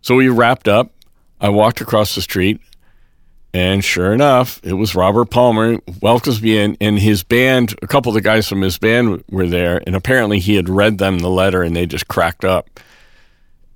So 0.02 0.14
we 0.14 0.28
wrapped 0.28 0.68
up. 0.68 0.92
I 1.40 1.48
walked 1.48 1.80
across 1.80 2.14
the 2.14 2.22
street. 2.22 2.60
And 3.52 3.84
sure 3.84 4.12
enough, 4.12 4.60
it 4.62 4.74
was 4.74 4.94
Robert 4.94 5.26
Palmer 5.30 5.78
welcomes 6.00 6.40
me 6.40 6.56
in, 6.56 6.76
and 6.80 6.98
his 6.98 7.24
band, 7.24 7.74
a 7.82 7.88
couple 7.88 8.10
of 8.10 8.14
the 8.14 8.20
guys 8.20 8.48
from 8.48 8.62
his 8.62 8.78
band 8.78 9.24
were 9.28 9.48
there, 9.48 9.82
and 9.86 9.96
apparently 9.96 10.38
he 10.38 10.54
had 10.54 10.68
read 10.68 10.98
them 10.98 11.18
the 11.18 11.28
letter 11.30 11.62
and 11.62 11.74
they 11.74 11.84
just 11.86 12.06
cracked 12.06 12.44
up. 12.44 12.78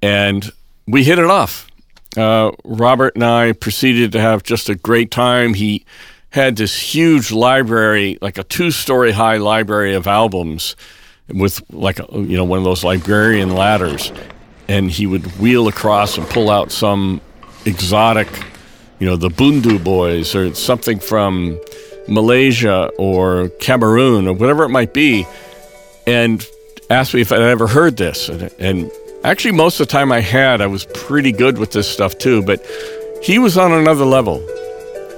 And 0.00 0.48
we 0.86 1.02
hit 1.02 1.18
it 1.18 1.24
off. 1.24 1.66
uh, 2.16 2.52
Robert 2.64 3.14
and 3.16 3.24
I 3.24 3.52
proceeded 3.52 4.12
to 4.12 4.20
have 4.20 4.42
just 4.44 4.68
a 4.68 4.74
great 4.76 5.10
time. 5.10 5.54
He 5.54 5.84
had 6.30 6.56
this 6.56 6.78
huge 6.78 7.32
library, 7.32 8.18
like 8.20 8.38
a 8.38 8.44
two-story 8.44 9.12
high 9.12 9.38
library 9.38 9.94
of 9.94 10.06
albums, 10.06 10.76
with 11.28 11.62
like 11.72 11.98
a, 11.98 12.06
you 12.12 12.36
know 12.36 12.44
one 12.44 12.58
of 12.58 12.64
those 12.64 12.84
librarian 12.84 13.54
ladders, 13.54 14.12
and 14.68 14.90
he 14.90 15.06
would 15.06 15.24
wheel 15.38 15.68
across 15.68 16.18
and 16.18 16.28
pull 16.28 16.50
out 16.50 16.70
some 16.70 17.20
exotic, 17.64 18.28
you 18.98 19.06
know, 19.06 19.16
the 19.16 19.28
Bhundu 19.28 19.82
Boys 19.82 20.34
or 20.34 20.54
something 20.54 20.98
from 20.98 21.58
Malaysia 22.08 22.90
or 22.98 23.48
Cameroon 23.60 24.26
or 24.26 24.34
whatever 24.34 24.64
it 24.64 24.68
might 24.68 24.92
be, 24.92 25.26
and 26.06 26.46
asked 26.90 27.14
me 27.14 27.20
if 27.20 27.32
I'd 27.32 27.40
ever 27.40 27.66
heard 27.66 27.96
this. 27.96 28.28
And, 28.28 28.50
and 28.58 28.90
actually, 29.24 29.52
most 29.52 29.80
of 29.80 29.88
the 29.88 29.92
time 29.92 30.12
I 30.12 30.20
had, 30.20 30.60
I 30.60 30.66
was 30.66 30.86
pretty 30.94 31.32
good 31.32 31.58
with 31.58 31.72
this 31.72 31.88
stuff 31.88 32.18
too, 32.18 32.42
but 32.42 32.64
he 33.22 33.38
was 33.38 33.56
on 33.56 33.72
another 33.72 34.04
level. 34.04 34.46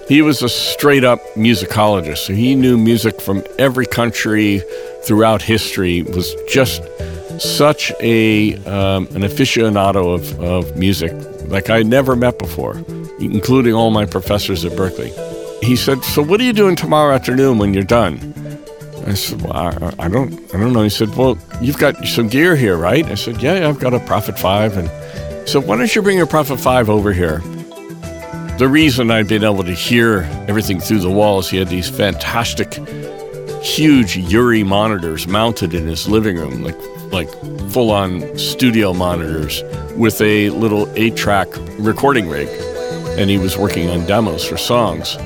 He 0.08 0.22
was 0.22 0.42
a 0.42 0.48
straight 0.48 1.02
up 1.02 1.18
musicologist. 1.34 2.18
So 2.18 2.32
he 2.32 2.54
knew 2.54 2.78
music 2.78 3.20
from 3.20 3.42
every 3.58 3.86
country 3.86 4.62
throughout 5.04 5.42
history, 5.42 6.02
was 6.02 6.32
just 6.48 6.82
such 7.40 7.92
a 8.00 8.54
um, 8.64 9.06
an 9.08 9.22
aficionado 9.22 10.14
of, 10.14 10.40
of 10.40 10.76
music 10.76 11.12
like 11.48 11.70
I 11.70 11.82
never 11.82 12.16
met 12.16 12.38
before, 12.38 12.74
including 13.18 13.74
all 13.74 13.90
my 13.90 14.04
professors 14.04 14.64
at 14.64 14.72
Berklee. 14.72 15.12
He 15.62 15.76
said, 15.76 16.04
"So 16.04 16.22
what 16.22 16.40
are 16.40 16.44
you 16.44 16.52
doing 16.52 16.76
tomorrow 16.76 17.14
afternoon 17.14 17.58
when 17.58 17.74
you're 17.74 17.82
done?" 17.82 18.34
I 19.06 19.14
said, 19.14 19.42
"Well, 19.42 19.52
I, 19.52 19.94
I 19.98 20.08
don't, 20.08 20.32
I 20.54 20.58
don't 20.58 20.72
know." 20.72 20.82
He 20.82 20.88
said, 20.88 21.14
"Well, 21.16 21.38
you've 21.60 21.78
got 21.78 22.06
some 22.06 22.28
gear 22.28 22.56
here, 22.56 22.76
right?" 22.76 23.04
I 23.06 23.14
said, 23.14 23.42
"Yeah, 23.42 23.68
I've 23.68 23.78
got 23.80 23.94
a 23.94 24.00
Prophet 24.00 24.38
Five, 24.38 24.76
and 24.76 24.90
so 25.48 25.60
why 25.60 25.76
don't 25.76 25.94
you 25.94 26.02
bring 26.02 26.16
your 26.16 26.26
Prophet 26.26 26.58
Five 26.58 26.90
over 26.90 27.12
here?" 27.12 27.42
The 28.58 28.68
reason 28.68 29.10
I'd 29.10 29.28
been 29.28 29.44
able 29.44 29.64
to 29.64 29.74
hear 29.74 30.22
everything 30.48 30.80
through 30.80 31.00
the 31.00 31.10
walls, 31.10 31.50
he 31.50 31.58
had 31.58 31.68
these 31.68 31.90
fantastic, 31.90 32.74
huge 33.62 34.16
UREI 34.16 34.64
monitors 34.64 35.26
mounted 35.28 35.74
in 35.74 35.86
his 35.86 36.08
living 36.08 36.36
room, 36.36 36.62
like 36.62 36.78
like 37.12 37.30
full-on 37.70 38.36
studio 38.36 38.92
monitors 38.92 39.62
with 39.94 40.20
a 40.20 40.50
little 40.50 40.90
eight-track 40.96 41.48
recording 41.78 42.28
rig, 42.28 42.48
and 43.16 43.30
he 43.30 43.38
was 43.38 43.56
working 43.56 43.88
on 43.90 44.06
demos 44.06 44.44
for 44.44 44.56
songs. 44.56 45.16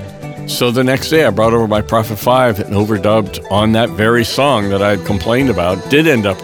So 0.46 0.70
the 0.70 0.82
next 0.82 1.10
day, 1.10 1.24
I 1.24 1.30
brought 1.30 1.52
over 1.52 1.68
my 1.68 1.80
Prophet 1.80 2.18
5 2.18 2.60
and 2.60 2.74
overdubbed 2.74 3.50
on 3.52 3.72
that 3.72 3.90
very 3.90 4.24
song 4.24 4.68
that 4.70 4.82
I 4.82 4.96
had 4.96 5.06
complained 5.06 5.48
about. 5.48 5.90
Did 5.90 6.08
end 6.08 6.26
up 6.26 6.38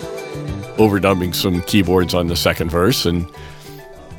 overdubbing 0.77 1.35
some 1.35 1.63
keyboards 1.63 2.15
on 2.15 2.29
the 2.29 2.37
second 2.37 2.71
verse 2.71 3.07
and 3.07 3.27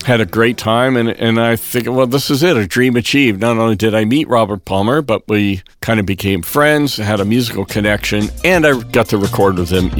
had 0.05 0.21
a 0.21 0.25
great 0.25 0.57
time 0.57 0.95
and, 0.95 1.09
and 1.09 1.39
I 1.39 1.57
think 1.57 1.87
well 1.87 2.07
this 2.07 2.29
is 2.29 2.41
it 2.41 2.55
a 2.55 2.65
dream 2.65 2.95
achieved 2.95 3.41
not 3.41 3.57
only 3.57 3.75
did 3.75 3.93
I 3.93 4.05
meet 4.05 4.29
Robert 4.29 4.63
Palmer 4.63 5.01
but 5.01 5.27
we 5.27 5.61
kind 5.81 5.99
of 5.99 6.05
became 6.05 6.41
friends 6.41 6.95
had 6.95 7.19
a 7.19 7.25
musical 7.25 7.65
connection 7.65 8.29
and 8.45 8.65
I 8.65 8.79
got 8.79 9.09
to 9.09 9.17
record 9.17 9.57
with 9.57 9.69
him 9.69 9.91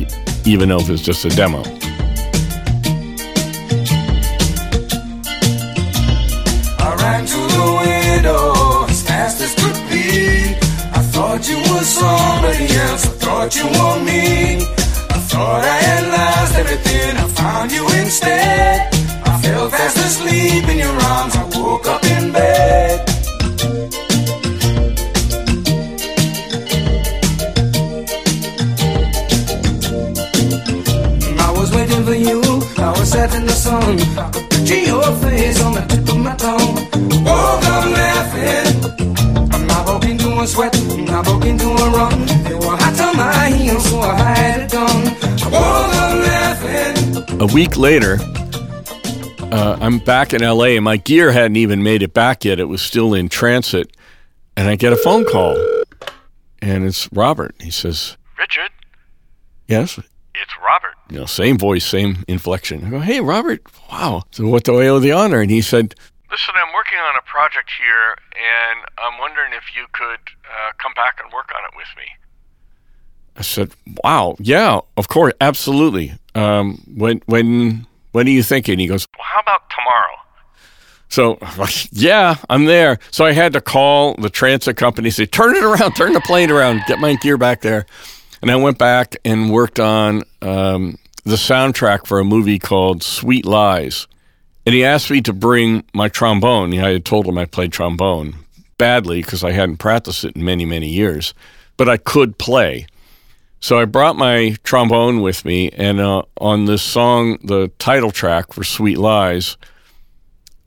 even 0.46 0.70
though 0.70 0.80
it 0.80 0.88
was 0.88 1.02
just 1.02 1.26
a 1.26 1.30
demo 1.30 1.62
thought 11.38 11.50
you 11.50 11.58
were 11.72 11.84
somebody 11.84 12.66
else 12.78 13.06
I 13.06 13.10
thought 13.10 13.56
you 13.56 13.66
were 13.66 14.04
me 14.04 14.56
I 15.10 15.20
thought 15.30 15.64
I 15.64 15.87
week 47.58 47.76
later, 47.76 48.18
uh, 49.52 49.80
I'm 49.82 49.98
back 49.98 50.32
in 50.32 50.44
LA 50.44 50.76
and 50.78 50.84
my 50.84 50.96
gear 50.96 51.32
hadn't 51.32 51.56
even 51.56 51.82
made 51.82 52.04
it 52.04 52.14
back 52.14 52.46
yet. 52.46 52.60
It 52.60 52.66
was 52.66 52.84
still 52.84 53.16
in 53.16 53.30
transit. 53.30 53.98
And 54.56 54.70
I 54.70 54.76
get 54.76 54.94
a 54.94 54.96
phone 54.96 55.26
call. 55.26 55.58
And 56.62 56.86
it's 56.86 57.12
Robert. 57.12 57.56
He 57.60 57.72
says, 57.72 58.16
Richard, 58.38 58.70
Yes. 59.68 59.98
it's 59.98 60.54
Robert. 60.64 60.94
You 61.10 61.22
know, 61.22 61.26
same 61.26 61.58
voice, 61.58 61.84
same 61.84 62.24
inflection. 62.28 62.86
I 62.86 62.92
go, 62.92 63.00
Hey, 63.00 63.22
Robert. 63.22 63.64
Wow. 63.92 64.26
So 64.30 64.48
what 64.48 64.64
do 64.64 64.80
I 64.80 64.86
owe 64.86 65.00
the 65.00 65.14
honor? 65.14 65.42
And 65.42 65.50
he 65.50 65.62
said, 65.64 65.96
Listen, 66.30 66.54
I'm 66.56 66.72
working 66.76 67.00
on 67.00 67.16
a 67.18 67.24
project 67.24 67.72
here, 67.76 68.18
and 68.38 68.86
I'm 69.00 69.20
wondering 69.20 69.54
if 69.54 69.76
you 69.76 69.88
could 69.94 70.20
uh, 70.46 70.74
come 70.78 70.94
back 70.94 71.20
and 71.24 71.34
work 71.34 71.50
on 71.58 71.64
it 71.66 71.76
with 71.76 71.88
me. 71.98 72.04
I 73.36 73.42
said, 73.42 73.72
Wow. 74.04 74.36
Yeah, 74.38 74.82
of 74.96 75.08
course. 75.08 75.34
Absolutely. 75.42 76.14
Um, 76.38 76.84
when, 76.94 77.22
when, 77.26 77.88
when 78.12 78.28
are 78.28 78.32
you 78.32 78.44
thinking? 78.44 78.80
He 78.80 78.88
goes, 78.88 79.08
Well, 79.18 79.26
how 79.26 79.42
about 79.42 79.64
tomorrow? 79.70 80.18
So, 81.10 81.40
yeah, 81.92 82.36
I'm 82.50 82.66
there. 82.66 83.00
So 83.12 83.26
I 83.26 83.32
had 83.32 83.54
to 83.54 83.62
call 83.62 84.16
the 84.16 84.30
transit 84.30 84.78
company, 84.78 85.10
say, 85.10 85.26
turn 85.26 85.56
it 85.56 85.64
around, 85.64 85.94
turn 85.94 86.14
the 86.14 86.22
plane 86.22 86.52
around, 86.52 86.82
get 86.88 87.00
my 87.00 87.16
gear 87.16 87.38
back 87.38 87.62
there. 87.62 87.86
And 88.42 88.52
I 88.52 88.56
went 88.56 88.78
back 88.78 89.18
and 89.26 89.52
worked 89.52 89.80
on 89.80 90.24
um, 90.42 90.98
the 91.24 91.36
soundtrack 91.36 92.06
for 92.06 92.20
a 92.20 92.24
movie 92.24 92.60
called 92.60 93.02
Sweet 93.02 93.46
Lies. 93.46 94.08
And 94.66 94.76
he 94.76 94.84
asked 94.84 95.10
me 95.10 95.22
to 95.22 95.34
bring 95.34 95.86
my 95.94 96.10
trombone. 96.10 96.78
I 96.78 96.92
had 96.92 97.06
told 97.06 97.26
him 97.26 97.38
I 97.38 97.46
played 97.46 97.72
trombone 97.72 98.36
badly 98.78 99.22
because 99.22 99.44
I 99.44 99.52
hadn't 99.52 99.78
practiced 99.78 100.24
it 100.24 100.36
in 100.36 100.46
many, 100.46 100.66
many 100.66 100.90
years, 100.90 101.34
but 101.78 101.90
I 101.90 101.98
could 101.98 102.38
play. 102.38 102.86
So 103.60 103.80
I 103.80 103.86
brought 103.86 104.16
my 104.16 104.56
trombone 104.64 105.22
with 105.22 105.44
me, 105.44 105.70
and 105.72 106.00
uh, 106.00 106.24
on 106.40 106.66
this 106.66 106.84
song, 106.84 107.40
the 107.44 107.70
title 107.80 108.12
track 108.12 108.54
for 108.54 108.64
Sweet 108.64 108.98
Lies, 108.98 109.58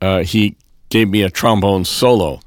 uh, 0.01 0.23
he 0.23 0.57
gave 0.89 1.09
me 1.09 1.23
a 1.23 1.29
trombone 1.29 1.85
solo. 1.85 2.41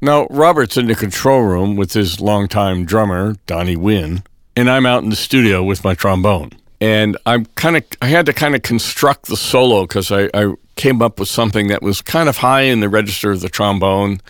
Now, 0.00 0.26
Robert's 0.30 0.76
in 0.76 0.86
the 0.86 0.94
control 0.94 1.40
room 1.40 1.74
with 1.74 1.94
his 1.94 2.20
longtime 2.20 2.84
drummer, 2.84 3.34
Dony 3.46 3.76
Wynn, 3.76 4.22
and 4.54 4.70
I'm 4.70 4.86
out 4.86 5.02
in 5.02 5.08
the 5.08 5.16
studio 5.16 5.64
with 5.64 5.82
my 5.82 5.94
trombone. 5.94 6.50
And 6.80 7.16
I'm 7.26 7.46
kind 7.56 7.76
of, 7.76 7.84
I 8.00 8.06
had 8.06 8.26
to 8.26 8.32
kind 8.32 8.54
of 8.54 8.62
construct 8.62 9.26
the 9.26 9.36
solo 9.36 9.82
because 9.82 10.12
I, 10.12 10.30
I 10.34 10.54
came 10.76 11.02
up 11.02 11.18
with 11.18 11.28
something 11.28 11.68
that 11.68 11.82
was 11.82 12.02
kind 12.02 12.28
of 12.28 12.36
high 12.36 12.62
in 12.62 12.80
the 12.80 12.88
register 12.88 13.32
of 13.32 13.40
the 13.40 13.48
trombone, 13.48 14.20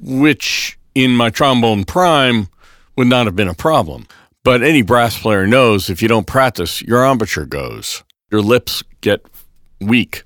which 0.00 0.78
in 0.94 1.16
my 1.16 1.30
trombone 1.30 1.84
prime 1.84 2.48
would 2.96 3.08
not 3.08 3.26
have 3.26 3.34
been 3.34 3.48
a 3.48 3.54
problem. 3.54 4.06
But 4.44 4.62
any 4.62 4.82
brass 4.82 5.18
player 5.18 5.46
knows 5.46 5.90
if 5.90 6.00
you 6.00 6.08
don't 6.08 6.26
practice, 6.26 6.80
your 6.82 7.04
embouchure 7.04 7.44
goes. 7.44 8.02
Your 8.30 8.42
lips 8.42 8.82
get 9.00 9.24
weak. 9.80 10.22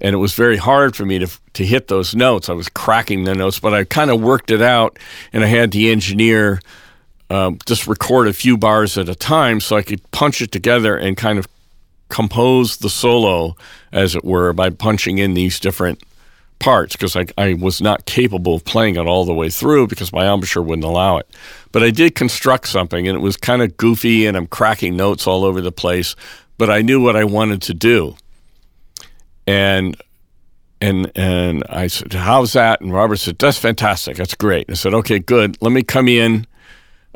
And 0.00 0.14
it 0.14 0.18
was 0.18 0.34
very 0.34 0.56
hard 0.56 0.96
for 0.96 1.04
me 1.04 1.18
to, 1.20 1.28
to 1.54 1.64
hit 1.64 1.88
those 1.88 2.14
notes. 2.14 2.48
I 2.48 2.54
was 2.54 2.68
cracking 2.68 3.24
the 3.24 3.34
notes, 3.34 3.60
but 3.60 3.72
I 3.72 3.84
kind 3.84 4.10
of 4.10 4.20
worked 4.20 4.50
it 4.50 4.60
out, 4.60 4.98
and 5.32 5.44
I 5.44 5.46
had 5.46 5.70
the 5.70 5.90
engineer 5.90 6.60
uh, 7.30 7.52
just 7.66 7.86
record 7.86 8.28
a 8.28 8.32
few 8.32 8.58
bars 8.58 8.98
at 8.98 9.08
a 9.08 9.14
time 9.14 9.60
so 9.60 9.76
I 9.76 9.82
could 9.82 10.08
punch 10.10 10.42
it 10.42 10.52
together 10.52 10.96
and 10.96 11.16
kind 11.16 11.38
of 11.38 11.46
compose 12.08 12.76
the 12.76 12.90
solo, 12.90 13.56
as 13.90 14.14
it 14.14 14.24
were, 14.24 14.52
by 14.52 14.70
punching 14.70 15.18
in 15.18 15.34
these 15.34 15.58
different 15.58 16.02
parts 16.62 16.94
because 16.94 17.16
I, 17.16 17.26
I 17.36 17.54
was 17.54 17.82
not 17.82 18.06
capable 18.06 18.54
of 18.54 18.64
playing 18.64 18.94
it 18.94 19.06
all 19.06 19.24
the 19.24 19.34
way 19.34 19.50
through 19.50 19.88
because 19.88 20.12
my 20.12 20.32
embouchure 20.32 20.62
wouldn't 20.62 20.84
allow 20.84 21.18
it. 21.18 21.28
But 21.72 21.82
I 21.82 21.90
did 21.90 22.14
construct 22.14 22.68
something 22.68 23.08
and 23.08 23.16
it 23.16 23.20
was 23.20 23.36
kind 23.36 23.62
of 23.62 23.76
goofy 23.76 24.26
and 24.26 24.36
I'm 24.36 24.46
cracking 24.46 24.96
notes 24.96 25.26
all 25.26 25.44
over 25.44 25.60
the 25.60 25.72
place, 25.72 26.14
but 26.58 26.70
I 26.70 26.80
knew 26.80 27.02
what 27.02 27.16
I 27.16 27.24
wanted 27.24 27.62
to 27.62 27.74
do. 27.74 28.14
And 29.46 29.96
and 30.80 31.10
and 31.16 31.64
I 31.68 31.88
said, 31.88 32.12
"How's 32.12 32.52
that?" 32.52 32.80
And 32.80 32.92
Robert 32.92 33.16
said, 33.16 33.38
"That's 33.38 33.58
fantastic. 33.58 34.16
That's 34.16 34.34
great." 34.34 34.70
I 34.70 34.74
said, 34.74 34.94
"Okay, 34.94 35.18
good. 35.18 35.56
Let 35.60 35.72
me 35.72 35.82
come 35.82 36.08
in. 36.08 36.46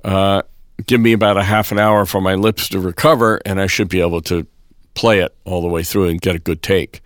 Uh, 0.04 0.42
give 0.86 1.00
me 1.00 1.12
about 1.12 1.36
a 1.36 1.42
half 1.42 1.72
an 1.72 1.78
hour 1.78 2.04
for 2.04 2.20
my 2.20 2.34
lips 2.34 2.68
to 2.70 2.80
recover, 2.80 3.40
and 3.46 3.60
I 3.60 3.66
should 3.66 3.88
be 3.88 4.00
able 4.00 4.22
to 4.22 4.46
play 4.94 5.20
it 5.20 5.34
all 5.44 5.62
the 5.62 5.68
way 5.68 5.82
through 5.82 6.08
and 6.08 6.20
get 6.20 6.34
a 6.34 6.40
good 6.40 6.62
take." 6.62 7.00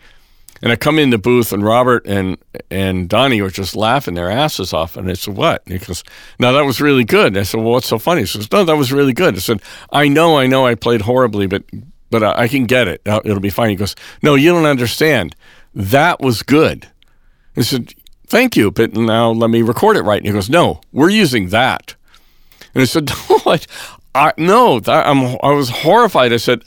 And 0.63 0.71
I 0.71 0.77
come 0.77 0.99
in 0.99 1.11
the 1.11 1.19
booth, 1.19 1.53
and 1.53 1.65
Robert 1.65 2.07
and 2.07 2.37
and 2.71 3.09
Dony 3.09 3.41
were 3.41 3.51
just 3.51 3.75
laughing 3.75 4.15
their 4.15 4.31
asses 4.31 4.73
off. 4.73 4.97
And 4.97 5.11
I 5.11 5.15
said, 5.15 5.37
"What?" 5.37 5.63
And 5.65 5.79
he 5.79 5.85
goes, 5.85 6.05
"No, 6.39 6.53
that 6.53 6.65
was 6.65 6.81
really 6.81 7.05
good." 7.05 7.29
And 7.29 7.39
I 7.39 7.43
said, 7.45 7.61
"Well, 7.61 7.73
what's 7.73 7.89
so 7.89 7.99
funny?" 7.99 8.23
He 8.23 8.27
says, 8.27 8.51
"No, 8.53 8.65
that 8.65 8.77
was 8.77 8.93
really 8.93 9.13
good." 9.13 9.37
I 9.37 9.39
said, 9.39 9.63
"I 9.91 10.09
know, 10.09 10.39
I 10.39 10.47
know, 10.47 10.67
I 10.67 10.75
played 10.75 11.03
horribly, 11.03 11.47
but 11.47 11.63
but 12.11 12.23
I, 12.23 12.43
I 12.43 12.49
can 12.49 12.67
get 12.67 12.89
it. 12.89 13.01
It'll 13.07 13.41
be 13.41 13.51
fine." 13.51 13.71
He 13.71 13.77
goes, 13.77 13.97
"No, 14.23 14.35
you 14.35 14.53
don't 14.53 14.67
understand. 14.67 15.35
That 15.75 16.21
was 16.21 16.43
good. 16.43 16.89
I 17.57 17.63
said, 17.63 17.95
Thank 18.27 18.57
you, 18.57 18.71
but 18.71 18.95
now 18.95 19.31
let 19.31 19.51
me 19.51 19.63
record 19.63 19.97
it 19.97 20.03
right. 20.03 20.19
And 20.19 20.27
he 20.27 20.33
goes, 20.33 20.49
No, 20.49 20.81
we're 20.93 21.11
using 21.11 21.49
that. 21.49 21.95
And 22.75 22.83
I 22.83 22.85
said, 22.85 23.11
No, 23.29 23.41
I, 23.47 23.61
I, 24.15 24.33
no 24.37 24.81
that, 24.81 25.07
I'm, 25.07 25.37
I 25.43 25.51
was 25.51 25.71
horrified. 25.71 26.33
I 26.33 26.37
said, 26.37 26.65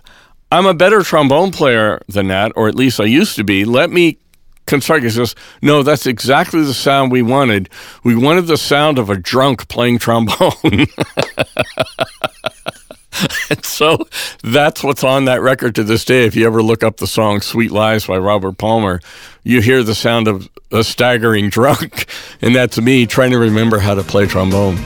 I'm 0.53 0.67
a 0.67 0.73
better 0.75 1.01
trombone 1.01 1.49
player 1.49 1.99
than 2.07 2.27
that, 2.27 2.51
or 2.55 2.67
at 2.67 2.75
least 2.75 2.99
I 2.99 3.05
used 3.05 3.35
to 3.37 3.43
be. 3.43 3.65
Let 3.65 3.89
me 3.89 4.19
construct. 4.67 5.03
He 5.03 5.09
says, 5.09 5.33
No, 5.63 5.81
that's 5.81 6.05
exactly 6.05 6.61
the 6.61 6.75
sound 6.75 7.11
we 7.11 7.23
wanted. 7.23 7.71
We 8.03 8.15
wanted 8.15 8.45
the 8.45 8.57
sound 8.57 8.99
of 8.99 9.09
a 9.09 9.17
drunk 9.17 9.67
playing 9.67 9.97
trombone. 9.97 10.51
and 13.49 13.65
so 13.65 13.97
that's 14.43 14.83
what's 14.83 15.03
on 15.03 15.25
that 15.25 15.41
record 15.41 15.73
to 15.73 15.83
this 15.83 16.05
day. 16.05 16.25
If 16.25 16.35
you 16.35 16.45
ever 16.45 16.61
look 16.61 16.83
up 16.83 16.97
the 16.97 17.07
song 17.07 17.41
Sweet 17.41 17.71
Lies 17.71 18.05
by 18.05 18.19
Robert 18.19 18.59
Palmer, 18.59 18.99
you 19.41 19.59
hear 19.59 19.81
the 19.81 19.95
sound 19.95 20.27
of 20.27 20.47
a 20.71 20.83
staggering 20.83 21.49
drunk. 21.49 22.05
And 22.43 22.55
that's 22.55 22.79
me 22.79 23.07
trying 23.07 23.31
to 23.31 23.39
remember 23.39 23.79
how 23.79 23.95
to 23.95 24.03
play 24.03 24.27
trombone. 24.27 24.77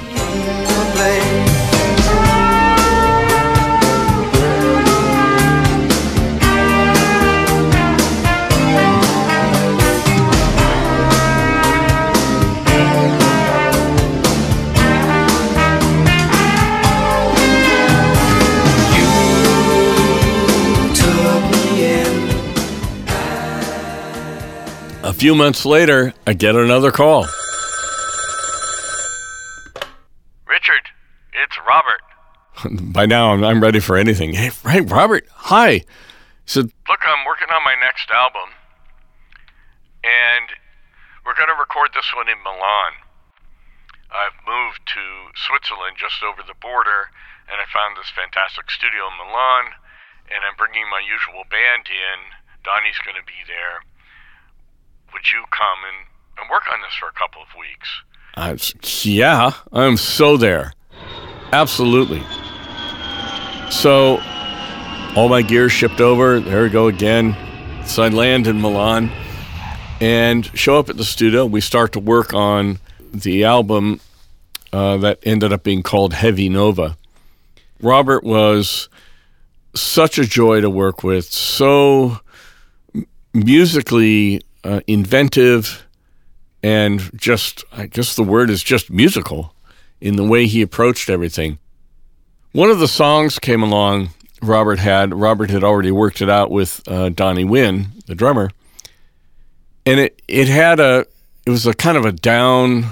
A 25.07 25.13
few 25.13 25.35
months 25.35 25.63
later, 25.63 26.11
I 26.27 26.33
get 26.33 26.59
another 26.59 26.91
call. 26.91 27.23
Richard, 30.43 30.83
it's 31.31 31.55
Robert. 31.63 32.03
By 32.91 33.05
now, 33.05 33.31
I'm, 33.31 33.39
I'm 33.39 33.63
ready 33.63 33.79
for 33.79 33.95
anything. 33.95 34.33
Hey, 34.35 34.51
Robert, 34.83 35.23
hi. 35.31 35.71
He 35.79 35.85
said, 36.43 36.65
Look, 36.91 36.99
I'm 37.07 37.23
working 37.23 37.47
on 37.55 37.63
my 37.63 37.79
next 37.79 38.11
album, 38.11 38.51
and 40.03 40.51
we're 41.23 41.39
going 41.39 41.55
to 41.55 41.55
record 41.55 41.95
this 41.95 42.11
one 42.11 42.27
in 42.27 42.43
Milan. 42.43 42.99
I've 44.11 44.35
moved 44.43 44.83
to 44.91 45.31
Switzerland 45.39 45.95
just 45.95 46.19
over 46.19 46.43
the 46.43 46.59
border, 46.59 47.15
and 47.47 47.63
I 47.63 47.65
found 47.71 47.95
this 47.95 48.11
fantastic 48.11 48.67
studio 48.67 49.07
in 49.07 49.15
Milan, 49.15 49.71
and 50.27 50.43
I'm 50.43 50.59
bringing 50.59 50.91
my 50.91 50.99
usual 50.99 51.47
band 51.47 51.87
in. 51.87 52.35
Dony's 52.67 52.99
going 52.99 53.15
to 53.15 53.23
be 53.23 53.47
there. 53.47 53.87
Would 55.13 55.31
you 55.31 55.43
come 55.51 55.79
and, 55.87 56.07
and 56.39 56.49
work 56.49 56.63
on 56.71 56.81
this 56.81 56.93
for 56.99 57.07
a 57.07 57.13
couple 57.13 57.41
of 57.41 57.47
weeks? 57.59 57.89
Was, 58.81 59.05
Yeah, 59.05 59.51
I'm 59.71 59.97
so 59.97 60.37
there. 60.37 60.73
Absolutely. 61.51 62.21
So, 63.71 64.19
all 65.15 65.29
my 65.29 65.41
gear 65.41 65.69
shipped 65.69 66.01
over. 66.01 66.39
There 66.39 66.63
we 66.63 66.69
go 66.69 66.87
again. 66.87 67.35
So 67.85 68.03
I 68.03 68.09
land 68.09 68.47
in 68.47 68.61
Milan 68.61 69.11
and 69.99 70.45
show 70.57 70.77
up 70.77 70.89
at 70.89 70.97
the 70.97 71.05
studio. 71.05 71.45
We 71.45 71.61
start 71.61 71.93
to 71.93 71.99
work 71.99 72.33
on 72.33 72.79
the 73.13 73.45
album 73.45 73.99
uh, 74.73 74.97
that 74.97 75.19
ended 75.23 75.53
up 75.53 75.63
being 75.63 75.83
called 75.83 76.13
Heavy 76.13 76.49
Nova. 76.49 76.97
Robert 77.81 78.23
was 78.23 78.89
such 79.73 80.19
a 80.19 80.25
joy 80.25 80.61
to 80.61 80.69
work 80.69 81.03
with, 81.03 81.25
so 81.25 82.19
musically 83.33 84.41
uh, 84.67 84.81
inventive, 84.85 85.87
and 86.61 87.09
just, 87.15 87.63
I 87.71 87.87
guess 87.87 88.15
the 88.15 88.23
word 88.23 88.49
is 88.49 88.61
just 88.61 88.89
musical 88.91 89.53
in 90.01 90.17
the 90.17 90.27
way 90.27 90.45
he 90.45 90.61
approached 90.61 91.09
everything. 91.09 91.57
One 92.51 92.69
of 92.69 92.79
the 92.79 92.87
songs 92.87 93.39
came 93.39 93.63
along, 93.63 94.09
Robert 94.41 94.79
had, 94.79 95.13
Robert 95.13 95.49
had 95.49 95.63
already 95.63 95.91
worked 95.91 96.21
it 96.21 96.29
out 96.29 96.51
with 96.51 96.81
uh, 96.87 97.09
Dony 97.09 97.47
Wynn, 97.47 97.87
the 98.07 98.15
drummer, 98.15 98.51
and 99.85 99.99
it, 99.99 100.21
it 100.27 100.47
had 100.47 100.79
a, 100.79 101.05
it 101.45 101.49
was 101.49 101.65
a 101.65 101.73
kind 101.73 101.97
of 101.97 102.05
a 102.05 102.11
down 102.11 102.87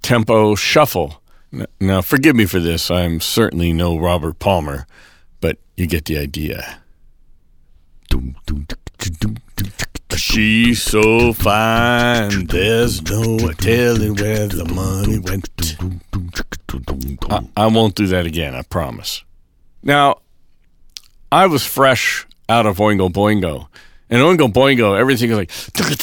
tempo 0.00 0.54
shuffle. 0.54 1.20
Now, 1.78 2.00
forgive 2.00 2.34
me 2.34 2.46
for 2.46 2.58
this. 2.58 2.90
I'm 2.90 3.20
certainly 3.20 3.72
no 3.72 3.98
Robert 3.98 4.38
Palmer, 4.38 4.86
but 5.40 5.58
you 5.76 5.86
get 5.86 6.06
the 6.06 6.18
idea. 6.18 6.80
She's 10.34 10.82
so 10.82 11.32
fine, 11.32 12.46
there's 12.46 13.00
no 13.02 13.52
telling 13.52 14.16
where 14.16 14.48
the 14.48 14.64
money 14.64 15.20
went. 15.20 15.76
I, 17.30 17.46
I 17.56 17.68
won't 17.68 17.94
do 17.94 18.08
that 18.08 18.26
again, 18.26 18.52
I 18.56 18.62
promise. 18.62 19.22
Now, 19.84 20.22
I 21.30 21.46
was 21.46 21.64
fresh 21.64 22.26
out 22.48 22.66
of 22.66 22.78
Oingo 22.78 23.12
Boingo. 23.12 23.68
And 24.10 24.20
Oingo 24.22 24.52
Boingo, 24.52 24.98
everything 24.98 25.30
is 25.30 25.36
like. 25.36 25.50
Just 25.50 26.02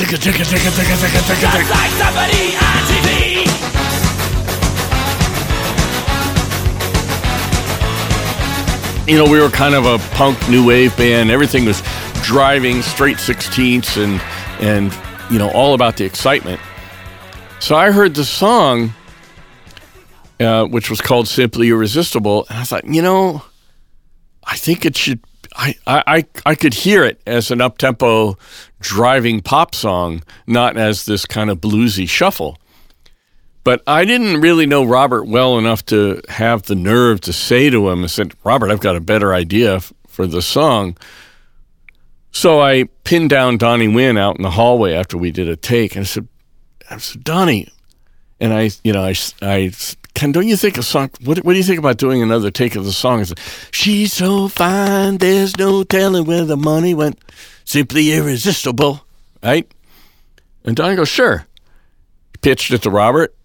like 1.69 1.91
somebody 1.99 2.55
on 2.55 2.85
TV. 2.87 3.41
You 9.09 9.17
know, 9.17 9.29
we 9.29 9.41
were 9.41 9.49
kind 9.49 9.75
of 9.75 9.85
a 9.85 9.97
punk 10.15 10.37
new 10.49 10.65
wave 10.65 10.95
band. 10.95 11.31
Everything 11.31 11.65
was 11.65 11.83
driving 12.23 12.81
straight 12.81 13.17
16ths 13.17 14.01
and 14.01 14.21
and 14.61 14.93
you 15.31 15.39
know 15.39 15.49
all 15.51 15.73
about 15.73 15.97
the 15.97 16.05
excitement. 16.05 16.59
So 17.59 17.75
I 17.75 17.91
heard 17.91 18.15
the 18.15 18.25
song, 18.25 18.93
uh, 20.39 20.65
which 20.65 20.89
was 20.89 21.01
called 21.01 21.27
"Simply 21.27 21.69
Irresistible," 21.69 22.45
and 22.49 22.57
I 22.59 22.63
thought, 22.63 22.85
you 22.85 23.01
know, 23.01 23.43
I 24.43 24.57
think 24.57 24.85
it 24.85 24.97
should. 24.97 25.19
I 25.55 25.75
I 25.85 26.25
I 26.45 26.55
could 26.55 26.73
hear 26.73 27.03
it 27.03 27.21
as 27.27 27.51
an 27.51 27.61
up 27.61 27.77
tempo 27.77 28.37
driving 28.79 29.41
pop 29.41 29.75
song, 29.75 30.23
not 30.47 30.77
as 30.77 31.05
this 31.05 31.25
kind 31.25 31.49
of 31.49 31.59
bluesy 31.59 32.07
shuffle. 32.07 32.57
But 33.63 33.83
I 33.85 34.05
didn't 34.05 34.41
really 34.41 34.65
know 34.65 34.83
Robert 34.83 35.25
well 35.25 35.59
enough 35.59 35.85
to 35.87 36.21
have 36.29 36.63
the 36.63 36.73
nerve 36.75 37.21
to 37.21 37.33
say 37.33 37.69
to 37.69 37.89
him, 37.89 38.03
I 38.03 38.07
said, 38.07 38.33
Robert, 38.43 38.71
I've 38.71 38.79
got 38.79 38.95
a 38.95 38.99
better 38.99 39.35
idea 39.35 39.75
f- 39.75 39.93
for 40.07 40.25
the 40.25 40.41
song. 40.41 40.97
So 42.31 42.61
I 42.61 42.85
pinned 43.03 43.29
down 43.29 43.57
Dony 43.57 43.93
Wynn 43.93 44.17
out 44.17 44.37
in 44.37 44.43
the 44.43 44.51
hallway 44.51 44.93
after 44.93 45.17
we 45.17 45.31
did 45.31 45.49
a 45.49 45.55
take, 45.55 45.95
and 45.95 46.03
I 46.03 46.05
said, 46.05 46.27
I 46.89 46.97
said 46.97 47.23
Dony, 47.23 47.69
and 48.39 48.53
I, 48.53 48.71
you 48.83 48.93
know, 48.93 49.03
I, 49.03 49.15
I 49.41 49.71
can, 50.13 50.31
don't 50.31 50.47
you 50.47 50.55
think 50.55 50.77
a 50.77 50.83
song, 50.83 51.09
what, 51.23 51.39
what 51.39 51.53
do 51.53 51.57
you 51.57 51.63
think 51.63 51.79
about 51.79 51.97
doing 51.97 52.21
another 52.21 52.49
take 52.49 52.75
of 52.75 52.85
the 52.85 52.93
song? 52.93 53.19
I 53.19 53.23
said, 53.23 53.39
She's 53.71 54.13
so 54.13 54.47
fine, 54.47 55.17
there's 55.17 55.57
no 55.57 55.83
telling 55.83 56.25
where 56.25 56.45
the 56.45 56.57
money 56.57 56.93
went, 56.93 57.19
simply 57.65 58.13
irresistible, 58.13 59.01
right? 59.43 59.69
And 60.63 60.75
Dony 60.75 60.95
goes, 60.95 61.09
sure. 61.09 61.47
Pitched 62.41 62.71
it 62.71 62.83
to 62.83 62.89
Robert. 62.89 63.35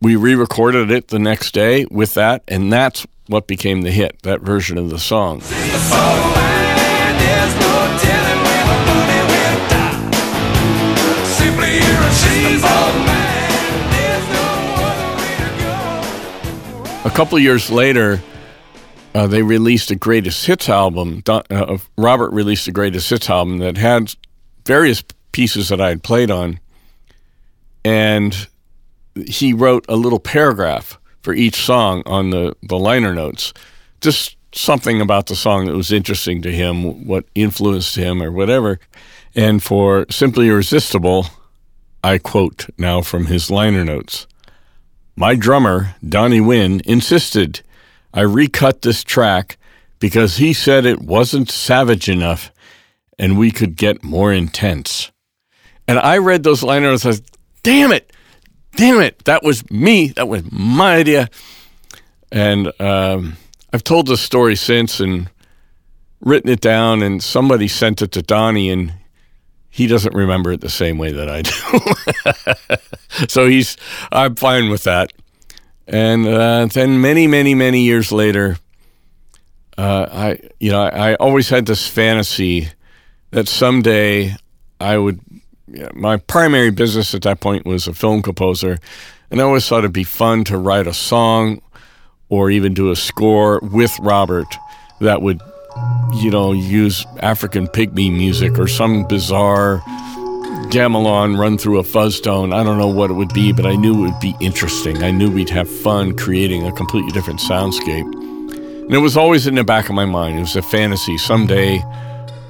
We 0.00 0.16
re 0.16 0.34
recorded 0.34 0.90
it 0.90 1.08
the 1.08 1.18
next 1.18 1.52
day 1.52 1.86
with 1.90 2.14
that, 2.14 2.44
and 2.46 2.72
that's 2.72 3.06
what 3.26 3.46
became 3.46 3.82
the 3.82 3.90
hit, 3.90 4.22
that 4.22 4.40
version 4.42 4.78
of 4.78 4.90
the 4.90 4.98
song. 4.98 5.42
A 17.04 17.10
couple 17.10 17.38
years 17.38 17.70
later, 17.70 18.20
uh, 19.14 19.26
they 19.26 19.42
released 19.42 19.90
a 19.90 19.96
greatest 19.96 20.46
hits 20.46 20.68
album. 20.68 21.22
Uh, 21.26 21.78
Robert 21.96 22.30
released 22.32 22.68
a 22.68 22.72
greatest 22.72 23.08
hits 23.08 23.30
album 23.30 23.58
that 23.58 23.76
had 23.76 24.14
various 24.66 25.02
pieces 25.32 25.68
that 25.68 25.80
I 25.80 25.88
had 25.88 26.02
played 26.02 26.30
on, 26.30 26.60
and 27.84 28.48
he 29.26 29.52
wrote 29.52 29.86
a 29.88 29.96
little 29.96 30.20
paragraph 30.20 30.98
for 31.22 31.32
each 31.32 31.56
song 31.56 32.02
on 32.06 32.30
the, 32.30 32.54
the 32.62 32.78
liner 32.78 33.14
notes, 33.14 33.52
just 34.00 34.36
something 34.52 35.00
about 35.00 35.26
the 35.26 35.36
song 35.36 35.66
that 35.66 35.74
was 35.74 35.92
interesting 35.92 36.42
to 36.42 36.52
him, 36.52 37.06
what 37.06 37.24
influenced 37.34 37.96
him, 37.96 38.22
or 38.22 38.30
whatever. 38.30 38.78
And 39.34 39.62
for 39.62 40.06
Simply 40.10 40.48
Irresistible, 40.48 41.26
I 42.02 42.18
quote 42.18 42.66
now 42.78 43.02
from 43.02 43.26
his 43.26 43.50
liner 43.50 43.84
notes. 43.84 44.26
My 45.16 45.34
drummer, 45.34 45.96
Dony 46.04 46.44
Wynn, 46.44 46.80
insisted 46.84 47.62
I 48.14 48.22
recut 48.22 48.82
this 48.82 49.04
track 49.04 49.58
because 49.98 50.36
he 50.36 50.52
said 50.52 50.86
it 50.86 51.00
wasn't 51.00 51.50
savage 51.50 52.08
enough 52.08 52.50
and 53.18 53.38
we 53.38 53.50
could 53.50 53.76
get 53.76 54.04
more 54.04 54.32
intense. 54.32 55.10
And 55.86 55.98
I 55.98 56.18
read 56.18 56.42
those 56.42 56.62
liner 56.62 56.90
notes 56.90 57.04
I 57.04 57.12
said, 57.12 57.24
damn 57.62 57.92
it, 57.92 58.12
damn 58.76 59.00
it, 59.00 59.24
that 59.24 59.42
was 59.42 59.68
me, 59.70 60.08
that 60.08 60.28
was 60.28 60.42
my 60.50 60.96
idea. 60.96 61.28
And 62.30 62.72
um, 62.80 63.36
I've 63.72 63.84
told 63.84 64.06
this 64.06 64.20
story 64.20 64.56
since 64.56 65.00
and 65.00 65.30
written 66.20 66.50
it 66.50 66.60
down, 66.60 67.02
and 67.02 67.22
somebody 67.22 67.68
sent 67.68 68.02
it 68.02 68.12
to 68.12 68.22
Dony, 68.22 68.72
and 68.72 68.92
he 69.78 69.86
doesn't 69.86 70.12
remember 70.12 70.50
it 70.50 70.60
the 70.60 70.68
same 70.68 70.98
way 70.98 71.12
that 71.12 71.28
I 71.28 71.42
do. 71.42 73.26
so 73.28 73.46
he's, 73.46 73.76
I'm 74.10 74.34
fine 74.34 74.70
with 74.70 74.82
that. 74.82 75.12
And 75.86 76.26
uh, 76.26 76.66
then 76.66 77.00
many, 77.00 77.28
many, 77.28 77.54
many 77.54 77.82
years 77.82 78.10
later, 78.10 78.58
uh, 79.78 80.08
I, 80.10 80.40
you 80.58 80.72
know, 80.72 80.82
I, 80.82 81.12
I, 81.12 81.14
always 81.14 81.48
had 81.48 81.66
this 81.66 81.86
fantasy 81.86 82.70
that 83.30 83.46
someday 83.46 84.34
I 84.80 84.98
would. 84.98 85.20
You 85.68 85.84
know, 85.84 85.90
my 85.94 86.16
primary 86.16 86.70
business 86.70 87.14
at 87.14 87.22
that 87.22 87.38
point 87.38 87.64
was 87.64 87.86
a 87.86 87.94
film 87.94 88.22
composer, 88.22 88.78
and 89.30 89.40
I 89.40 89.44
always 89.44 89.68
thought 89.68 89.80
it'd 89.80 89.92
be 89.92 90.02
fun 90.02 90.42
to 90.44 90.58
write 90.58 90.88
a 90.88 90.94
song 90.94 91.62
or 92.28 92.50
even 92.50 92.74
do 92.74 92.90
a 92.90 92.96
score 92.96 93.60
with 93.62 93.96
Robert 94.00 94.48
that 95.00 95.22
would 95.22 95.40
you 96.14 96.30
know, 96.30 96.52
use 96.52 97.06
African 97.20 97.66
pygmy 97.68 98.10
music 98.10 98.58
or 98.58 98.66
some 98.66 99.06
bizarre 99.06 99.82
gamelan 100.70 101.38
run 101.38 101.56
through 101.56 101.78
a 101.78 101.82
fuzz 101.82 102.20
tone. 102.20 102.52
I 102.52 102.62
don't 102.62 102.78
know 102.78 102.88
what 102.88 103.10
it 103.10 103.14
would 103.14 103.32
be, 103.32 103.52
but 103.52 103.66
I 103.66 103.76
knew 103.76 104.04
it 104.04 104.10
would 104.10 104.20
be 104.20 104.34
interesting. 104.40 105.02
I 105.02 105.10
knew 105.10 105.30
we'd 105.30 105.50
have 105.50 105.68
fun 105.68 106.16
creating 106.16 106.66
a 106.66 106.72
completely 106.72 107.12
different 107.12 107.40
soundscape. 107.40 108.12
And 108.12 108.94
it 108.94 108.98
was 108.98 109.16
always 109.16 109.46
in 109.46 109.54
the 109.54 109.64
back 109.64 109.88
of 109.88 109.94
my 109.94 110.04
mind. 110.04 110.36
It 110.36 110.40
was 110.40 110.56
a 110.56 110.62
fantasy. 110.62 111.18
Someday 111.18 111.82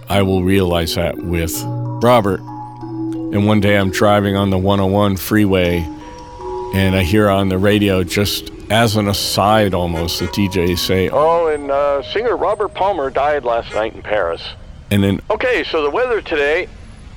I 0.09 0.23
will 0.23 0.43
realize 0.43 0.95
that 0.95 1.19
with 1.19 1.63
Robert. 2.03 2.41
And 2.41 3.47
one 3.47 3.61
day 3.61 3.77
I'm 3.77 3.91
driving 3.91 4.37
on 4.37 4.51
the 4.51 4.59
101 4.59 5.17
freeway 5.17 5.87
and 6.75 6.95
I 6.95 7.03
hear 7.03 7.29
on 7.29 7.49
the 7.49 7.59
radio 7.59 8.05
just 8.05 8.51
as 8.71 8.97
an 8.97 9.09
aside 9.09 9.75
almost, 9.75 10.21
the 10.21 10.27
DJs 10.27 10.79
say, 10.79 11.09
Oh, 11.11 11.49
and 11.49 11.71
uh, 11.71 12.03
singer 12.03 12.37
Robert 12.37 12.75
Palmer 12.75 13.11
died 13.11 13.45
last 13.45 13.73
night 13.75 13.95
in 13.95 14.03
Paris. 14.03 14.43
And 14.91 15.03
then, 15.03 15.21
okay, 15.31 15.65
so 15.65 15.83
the 15.83 15.91
weather 15.91 16.21
today. 16.21 16.69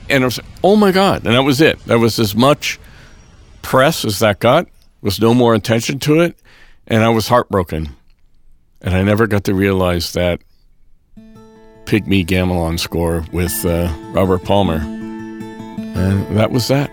And 0.09 0.23
I 0.23 0.27
was, 0.27 0.39
oh 0.63 0.75
my 0.75 0.91
God. 0.91 1.25
And 1.25 1.35
that 1.35 1.43
was 1.43 1.61
it. 1.61 1.79
That 1.85 1.99
was 1.99 2.19
as 2.19 2.35
much 2.35 2.79
press 3.61 4.03
as 4.05 4.19
that 4.19 4.39
got, 4.39 4.67
was 5.01 5.19
no 5.19 5.33
more 5.33 5.53
attention 5.53 5.99
to 5.99 6.21
it. 6.21 6.37
And 6.87 7.03
I 7.03 7.09
was 7.09 7.27
heartbroken. 7.27 7.95
And 8.81 8.95
I 8.95 9.03
never 9.03 9.27
got 9.27 9.43
to 9.45 9.53
realize 9.53 10.13
that 10.13 10.41
Pygmy 11.85 12.25
Gamelan 12.25 12.79
score 12.79 13.25
with 13.31 13.65
uh, 13.65 13.93
Robert 14.11 14.43
Palmer. 14.43 14.77
And 14.77 16.37
that 16.37 16.51
was 16.51 16.67
that. 16.69 16.89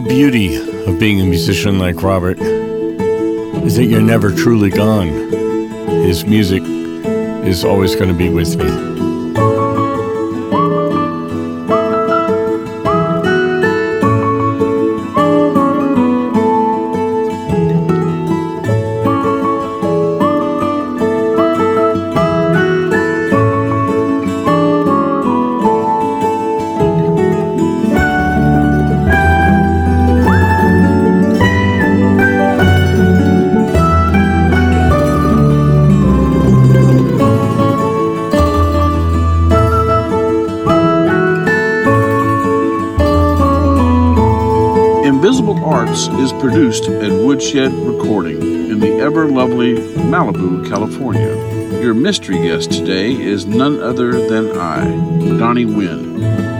The 0.00 0.08
beauty 0.08 0.54
of 0.86 0.96
being 1.00 1.20
a 1.20 1.24
musician 1.24 1.80
like 1.80 2.04
Robert 2.04 2.38
is 2.38 3.74
that 3.74 3.86
you're 3.86 4.00
never 4.00 4.30
truly 4.30 4.70
gone. 4.70 5.08
His 6.04 6.24
music 6.24 6.62
is 6.62 7.64
always 7.64 7.96
going 7.96 8.06
to 8.06 8.14
be 8.14 8.28
with 8.28 8.56
me. 8.56 8.87
Is 45.90 46.34
produced 46.34 46.84
at 46.84 47.10
Woodshed 47.10 47.72
Recording 47.72 48.42
in 48.42 48.78
the 48.78 48.98
ever 49.00 49.26
lovely 49.26 49.76
Malibu, 49.76 50.68
California. 50.68 51.34
Your 51.80 51.94
mystery 51.94 52.42
guest 52.42 52.70
today 52.70 53.12
is 53.12 53.46
none 53.46 53.80
other 53.80 54.28
than 54.28 54.50
I, 54.58 54.84
Dony 55.38 55.64
Wynn. 55.64 56.57